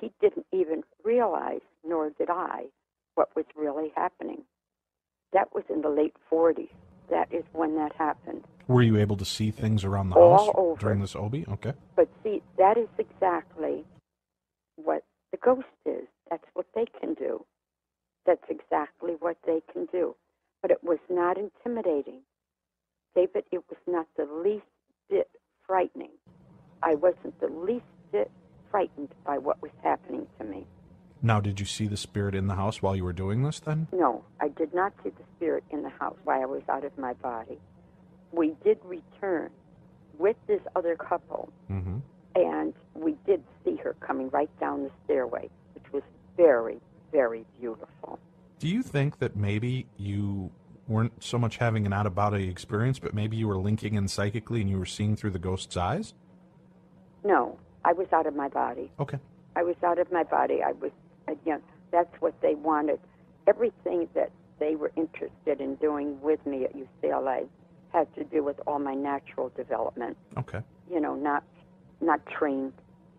He 0.00 0.12
didn't 0.20 0.46
even 0.52 0.82
realize, 1.04 1.62
nor 1.86 2.10
did 2.10 2.28
I, 2.30 2.66
what 3.14 3.34
was 3.34 3.46
really 3.56 3.92
happening. 3.96 4.42
That 5.32 5.54
was 5.54 5.64
in 5.70 5.82
the 5.82 5.88
late 5.88 6.14
40s. 6.30 6.68
That 7.10 7.32
is 7.32 7.44
when 7.52 7.76
that 7.76 7.92
happened. 7.96 8.44
Were 8.68 8.82
you 8.82 8.96
able 8.98 9.16
to 9.16 9.24
see 9.24 9.50
things 9.50 9.84
around 9.84 10.10
the 10.10 10.16
All 10.16 10.46
house 10.46 10.54
over. 10.56 10.80
during 10.80 11.00
this 11.00 11.14
OBE? 11.14 11.48
Okay. 11.48 11.72
But 11.94 12.08
see, 12.22 12.42
that 12.58 12.76
is 12.76 12.88
exactly 12.98 13.84
what 14.76 15.04
the 15.30 15.38
ghost 15.38 15.66
is. 15.84 16.06
That's 16.30 16.44
what 16.54 16.66
they 16.74 16.86
can 17.00 17.14
do. 17.14 17.44
That's 18.26 18.42
exactly 18.50 19.12
what 19.20 19.36
they 19.46 19.62
can 19.72 19.86
do. 19.92 20.16
But 20.66 20.72
it 20.72 20.82
was 20.82 20.98
not 21.08 21.38
intimidating. 21.38 22.22
David, 23.14 23.44
it 23.52 23.62
was 23.70 23.78
not 23.86 24.08
the 24.16 24.24
least 24.24 24.66
bit 25.08 25.30
frightening. 25.64 26.10
I 26.82 26.96
wasn't 26.96 27.38
the 27.38 27.46
least 27.46 27.84
bit 28.10 28.32
frightened 28.68 29.10
by 29.24 29.38
what 29.38 29.62
was 29.62 29.70
happening 29.84 30.26
to 30.40 30.44
me. 30.44 30.66
Now, 31.22 31.38
did 31.38 31.60
you 31.60 31.66
see 31.66 31.86
the 31.86 31.96
spirit 31.96 32.34
in 32.34 32.48
the 32.48 32.56
house 32.56 32.82
while 32.82 32.96
you 32.96 33.04
were 33.04 33.12
doing 33.12 33.44
this 33.44 33.60
then? 33.60 33.86
No, 33.92 34.24
I 34.40 34.48
did 34.48 34.74
not 34.74 34.92
see 35.04 35.10
the 35.10 35.22
spirit 35.36 35.62
in 35.70 35.84
the 35.84 35.88
house 35.88 36.16
while 36.24 36.42
I 36.42 36.46
was 36.46 36.62
out 36.68 36.84
of 36.84 36.98
my 36.98 37.12
body. 37.12 37.60
we 38.32 38.56
did 38.64 38.78
return 38.84 39.50
with 40.18 40.36
this 40.48 40.62
other 40.74 40.96
couple, 40.96 41.52
hmm 41.68 41.98
and 42.34 42.74
we 42.94 43.14
did 43.24 43.44
see 43.64 43.76
her 43.76 43.94
coming 44.00 44.30
right 44.30 44.50
down 44.58 44.82
the 44.82 44.90
stairway, 45.04 45.48
which 45.76 45.92
was 45.92 46.02
very, 46.36 46.78
very 47.12 47.44
beautiful. 47.60 48.18
Do 48.58 48.68
you 48.68 48.82
think 48.82 49.18
that 49.18 49.36
maybe 49.36 49.86
you 49.96 50.50
weren't 50.88 51.22
so 51.22 51.38
much 51.38 51.56
having 51.58 51.84
an 51.84 51.92
out 51.92 52.06
of 52.06 52.14
body 52.14 52.48
experience, 52.48 52.98
but 52.98 53.12
maybe 53.12 53.36
you 53.36 53.48
were 53.48 53.58
linking 53.58 53.94
in 53.94 54.08
psychically 54.08 54.60
and 54.60 54.70
you 54.70 54.78
were 54.78 54.86
seeing 54.86 55.16
through 55.16 55.30
the 55.30 55.38
ghost's 55.38 55.76
eyes? 55.76 56.14
No, 57.24 57.58
I 57.84 57.92
was 57.92 58.06
out 58.12 58.26
of 58.26 58.34
my 58.34 58.48
body. 58.48 58.90
Okay. 59.00 59.18
I 59.56 59.62
was 59.62 59.76
out 59.84 59.98
of 59.98 60.10
my 60.12 60.22
body. 60.22 60.62
I 60.62 60.72
was, 60.72 60.92
again, 61.28 61.60
that's 61.90 62.14
what 62.20 62.40
they 62.40 62.54
wanted. 62.54 63.00
Everything 63.46 64.08
that 64.14 64.30
they 64.58 64.76
were 64.76 64.92
interested 64.96 65.60
in 65.60 65.74
doing 65.76 66.20
with 66.20 66.44
me 66.46 66.64
at 66.64 66.72
UCLA 66.74 67.46
had 67.92 68.12
to 68.14 68.24
do 68.24 68.42
with 68.42 68.58
all 68.66 68.78
my 68.78 68.94
natural 68.94 69.50
development. 69.56 70.16
Okay. 70.38 70.60
You 70.90 71.00
know, 71.00 71.14
not 71.14 71.42
not 72.00 72.20
trained 72.26 72.72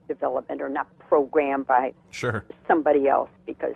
development 0.08 0.62
or 0.62 0.70
not 0.70 0.88
programmed 1.00 1.66
by 1.66 1.94
Sure. 2.12 2.46
somebody 2.68 3.08
else 3.08 3.30
because 3.46 3.74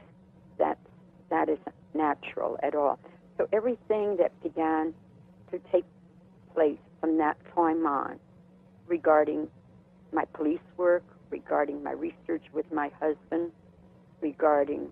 that 1.31 1.49
isn't 1.49 1.75
natural 1.95 2.59
at 2.61 2.75
all. 2.75 2.99
So 3.37 3.47
everything 3.51 4.17
that 4.17 4.31
began 4.43 4.93
to 5.51 5.59
take 5.71 5.85
place 6.53 6.77
from 6.99 7.17
that 7.17 7.37
time 7.55 7.87
on 7.87 8.19
regarding 8.87 9.47
my 10.13 10.25
police 10.33 10.59
work, 10.77 11.03
regarding 11.31 11.81
my 11.81 11.91
research 11.91 12.43
with 12.53 12.71
my 12.71 12.91
husband, 12.99 13.51
regarding 14.21 14.89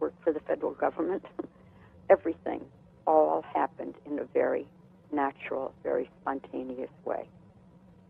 work 0.00 0.14
for 0.24 0.32
the 0.32 0.40
federal 0.40 0.72
government, 0.72 1.24
everything 2.10 2.64
all 3.06 3.44
happened 3.54 3.94
in 4.06 4.18
a 4.18 4.24
very 4.34 4.66
natural, 5.12 5.72
very 5.82 6.10
spontaneous 6.20 6.90
way. 7.04 7.28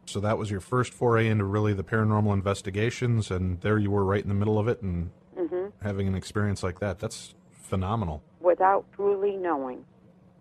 So 0.06 0.20
that 0.20 0.38
was 0.38 0.50
your 0.50 0.61
first 0.61 0.94
foray 0.94 1.28
into 1.28 1.44
really 1.44 1.74
the 1.74 1.84
paranormal 1.84 2.32
investigations, 2.32 3.30
and 3.30 3.61
there 3.61 3.78
you 3.78 3.90
were 3.90 4.04
right 4.04 4.22
in 4.22 4.28
the 4.28 4.34
middle 4.34 4.59
of 4.59 4.68
it 4.68 4.80
and 4.80 5.11
hmm 5.36 5.66
having 5.82 6.09
an 6.09 6.14
experience 6.14 6.62
like 6.62 6.80
that. 6.80 6.98
That's 6.98 7.34
phenomenal. 7.68 8.22
Without 8.40 8.84
truly 8.94 9.36
knowing 9.36 9.84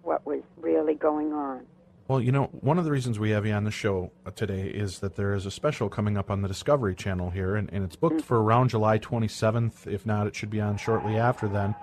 what 0.03 0.25
was 0.25 0.41
really 0.57 0.95
going 0.95 1.33
on. 1.33 1.65
Well, 2.07 2.21
you 2.21 2.31
know, 2.31 2.45
one 2.61 2.79
of 2.79 2.85
the 2.85 2.91
reasons 2.91 3.19
we 3.19 3.31
have 3.31 3.45
you 3.45 3.51
on 3.51 3.65
the 3.65 3.71
show 3.71 4.11
uh, 4.25 4.31
today 4.31 4.67
is 4.67 4.99
that 4.99 5.17
there 5.17 5.33
is 5.33 5.45
a 5.45 5.51
special 5.51 5.89
coming 5.89 6.17
up 6.17 6.31
on 6.31 6.41
the 6.41 6.47
Discovery 6.47 6.95
Channel 6.95 7.31
here, 7.31 7.57
and, 7.57 7.69
and 7.73 7.83
it's 7.83 7.97
booked 7.97 8.21
for 8.21 8.41
around 8.41 8.69
July 8.69 8.97
27th. 8.97 9.85
If 9.85 10.05
not, 10.05 10.25
it 10.25 10.33
should 10.33 10.49
be 10.49 10.61
on 10.61 10.77
shortly 10.77 11.17
after 11.17 11.49
then. 11.49 11.75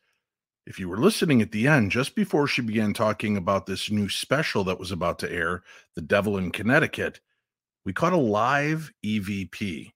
If 0.65 0.79
you 0.79 0.87
were 0.87 0.97
listening 0.97 1.41
at 1.41 1.51
the 1.51 1.67
end, 1.67 1.91
just 1.91 2.15
before 2.15 2.47
she 2.47 2.61
began 2.61 2.93
talking 2.93 3.35
about 3.35 3.65
this 3.65 3.91
new 3.91 4.07
special 4.07 4.63
that 4.65 4.79
was 4.79 4.91
about 4.91 5.19
to 5.19 5.31
air, 5.31 5.63
The 5.95 6.01
Devil 6.01 6.37
in 6.37 6.51
Connecticut, 6.51 7.19
we 7.83 7.91
caught 7.91 8.13
a 8.13 8.17
live 8.17 8.91
EVP. 9.03 9.91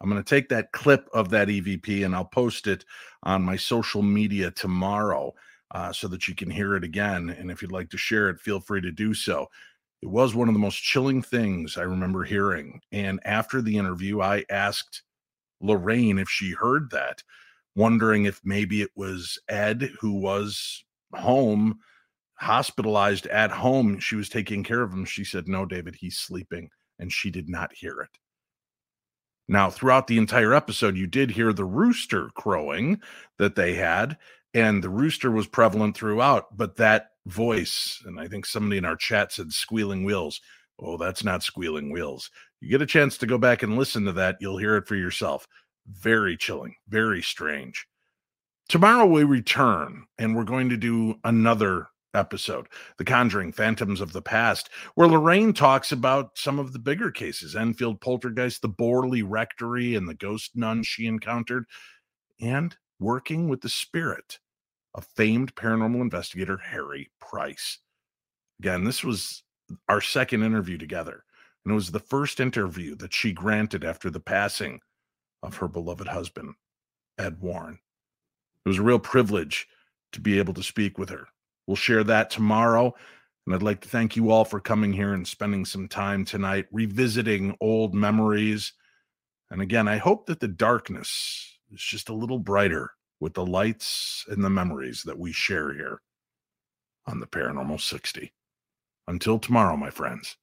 I'm 0.00 0.10
going 0.10 0.22
to 0.22 0.28
take 0.28 0.48
that 0.48 0.72
clip 0.72 1.08
of 1.12 1.30
that 1.30 1.48
EVP 1.48 2.04
and 2.04 2.14
I'll 2.14 2.24
post 2.24 2.66
it 2.66 2.84
on 3.22 3.42
my 3.42 3.56
social 3.56 4.02
media 4.02 4.50
tomorrow 4.50 5.34
uh, 5.72 5.92
so 5.92 6.08
that 6.08 6.28
you 6.28 6.34
can 6.34 6.50
hear 6.50 6.76
it 6.76 6.84
again. 6.84 7.30
And 7.30 7.50
if 7.50 7.62
you'd 7.62 7.72
like 7.72 7.90
to 7.90 7.98
share 7.98 8.28
it, 8.28 8.40
feel 8.40 8.60
free 8.60 8.80
to 8.80 8.92
do 8.92 9.14
so. 9.14 9.48
It 10.02 10.08
was 10.08 10.34
one 10.34 10.48
of 10.48 10.54
the 10.54 10.60
most 10.60 10.82
chilling 10.82 11.22
things 11.22 11.78
I 11.78 11.82
remember 11.82 12.24
hearing. 12.24 12.80
And 12.92 13.20
after 13.24 13.62
the 13.62 13.78
interview, 13.78 14.20
I 14.20 14.44
asked 14.50 15.02
Lorraine 15.60 16.18
if 16.18 16.28
she 16.28 16.50
heard 16.50 16.90
that, 16.90 17.22
wondering 17.74 18.26
if 18.26 18.40
maybe 18.44 18.82
it 18.82 18.90
was 18.94 19.38
Ed 19.48 19.90
who 20.00 20.12
was 20.12 20.84
home, 21.14 21.78
hospitalized 22.34 23.26
at 23.28 23.50
home. 23.50 23.98
She 23.98 24.16
was 24.16 24.28
taking 24.28 24.62
care 24.62 24.82
of 24.82 24.92
him. 24.92 25.04
She 25.04 25.24
said, 25.24 25.48
No, 25.48 25.64
David, 25.64 25.94
he's 25.94 26.18
sleeping. 26.18 26.68
And 26.98 27.12
she 27.12 27.30
did 27.30 27.48
not 27.48 27.72
hear 27.72 28.00
it. 28.00 28.18
Now, 29.48 29.70
throughout 29.70 30.06
the 30.06 30.18
entire 30.18 30.54
episode, 30.54 30.96
you 30.96 31.06
did 31.06 31.30
hear 31.30 31.52
the 31.52 31.64
rooster 31.64 32.30
crowing 32.34 33.00
that 33.38 33.56
they 33.56 33.74
had, 33.74 34.16
and 34.54 34.82
the 34.82 34.88
rooster 34.88 35.32
was 35.32 35.48
prevalent 35.48 35.96
throughout, 35.96 36.56
but 36.56 36.76
that 36.76 37.08
voice, 37.26 38.00
and 38.06 38.20
I 38.20 38.28
think 38.28 38.46
somebody 38.46 38.78
in 38.78 38.84
our 38.84 38.96
chat 38.96 39.32
said 39.32 39.52
squealing 39.52 40.04
wheels. 40.04 40.40
Oh, 40.78 40.96
that's 40.96 41.24
not 41.24 41.42
squealing 41.42 41.90
wheels. 41.90 42.30
You 42.60 42.70
get 42.70 42.82
a 42.82 42.86
chance 42.86 43.18
to 43.18 43.26
go 43.26 43.36
back 43.36 43.62
and 43.62 43.76
listen 43.76 44.04
to 44.04 44.12
that, 44.12 44.36
you'll 44.40 44.58
hear 44.58 44.76
it 44.76 44.86
for 44.86 44.94
yourself. 44.94 45.46
Very 45.88 46.36
chilling, 46.36 46.76
very 46.88 47.20
strange. 47.20 47.86
Tomorrow 48.68 49.06
we 49.06 49.24
return 49.24 50.06
and 50.18 50.34
we're 50.34 50.44
going 50.44 50.70
to 50.70 50.76
do 50.76 51.16
another 51.24 51.88
episode, 52.14 52.68
The 52.96 53.04
Conjuring 53.04 53.52
Phantoms 53.52 54.00
of 54.00 54.12
the 54.12 54.22
Past, 54.22 54.70
where 54.94 55.08
Lorraine 55.08 55.52
talks 55.52 55.92
about 55.92 56.38
some 56.38 56.58
of 56.58 56.72
the 56.72 56.78
bigger 56.78 57.10
cases 57.10 57.56
Enfield 57.56 58.00
Poltergeist, 58.00 58.62
the 58.62 58.68
Borley 58.68 59.24
Rectory, 59.26 59.96
and 59.96 60.08
the 60.08 60.14
ghost 60.14 60.52
nun 60.54 60.82
she 60.84 61.06
encountered, 61.06 61.66
and 62.40 62.76
working 63.00 63.48
with 63.48 63.60
the 63.60 63.68
spirit 63.68 64.38
of 64.94 65.06
famed 65.16 65.54
paranormal 65.54 66.00
investigator 66.00 66.56
Harry 66.56 67.10
Price. 67.20 67.78
Again, 68.60 68.84
this 68.84 69.02
was 69.02 69.42
our 69.88 70.00
second 70.00 70.42
interview 70.42 70.78
together, 70.78 71.24
and 71.64 71.72
it 71.72 71.74
was 71.74 71.90
the 71.90 71.98
first 71.98 72.40
interview 72.40 72.94
that 72.96 73.12
she 73.12 73.32
granted 73.32 73.84
after 73.84 74.10
the 74.10 74.20
passing 74.20 74.80
of 75.42 75.56
her 75.56 75.68
beloved 75.68 76.06
husband, 76.06 76.54
Ed 77.18 77.40
Warren. 77.40 77.78
It 78.64 78.68
was 78.68 78.78
a 78.78 78.82
real 78.82 78.98
privilege 78.98 79.66
to 80.12 80.20
be 80.20 80.38
able 80.38 80.54
to 80.54 80.62
speak 80.62 80.98
with 80.98 81.10
her. 81.10 81.26
We'll 81.66 81.76
share 81.76 82.04
that 82.04 82.30
tomorrow. 82.30 82.94
And 83.46 83.54
I'd 83.54 83.62
like 83.62 83.80
to 83.82 83.88
thank 83.88 84.16
you 84.16 84.30
all 84.30 84.44
for 84.44 84.60
coming 84.60 84.92
here 84.92 85.12
and 85.12 85.26
spending 85.26 85.64
some 85.64 85.88
time 85.88 86.24
tonight 86.24 86.66
revisiting 86.72 87.56
old 87.60 87.94
memories. 87.94 88.72
And 89.50 89.60
again, 89.60 89.86
I 89.86 89.98
hope 89.98 90.26
that 90.26 90.40
the 90.40 90.48
darkness 90.48 91.58
is 91.70 91.80
just 91.80 92.08
a 92.08 92.14
little 92.14 92.38
brighter 92.38 92.92
with 93.24 93.32
the 93.32 93.46
lights 93.46 94.26
and 94.28 94.44
the 94.44 94.50
memories 94.50 95.02
that 95.02 95.18
we 95.18 95.32
share 95.32 95.72
here 95.72 96.02
on 97.06 97.20
the 97.20 97.26
Paranormal 97.26 97.80
60. 97.80 98.30
Until 99.08 99.38
tomorrow, 99.38 99.78
my 99.78 99.88
friends. 99.88 100.36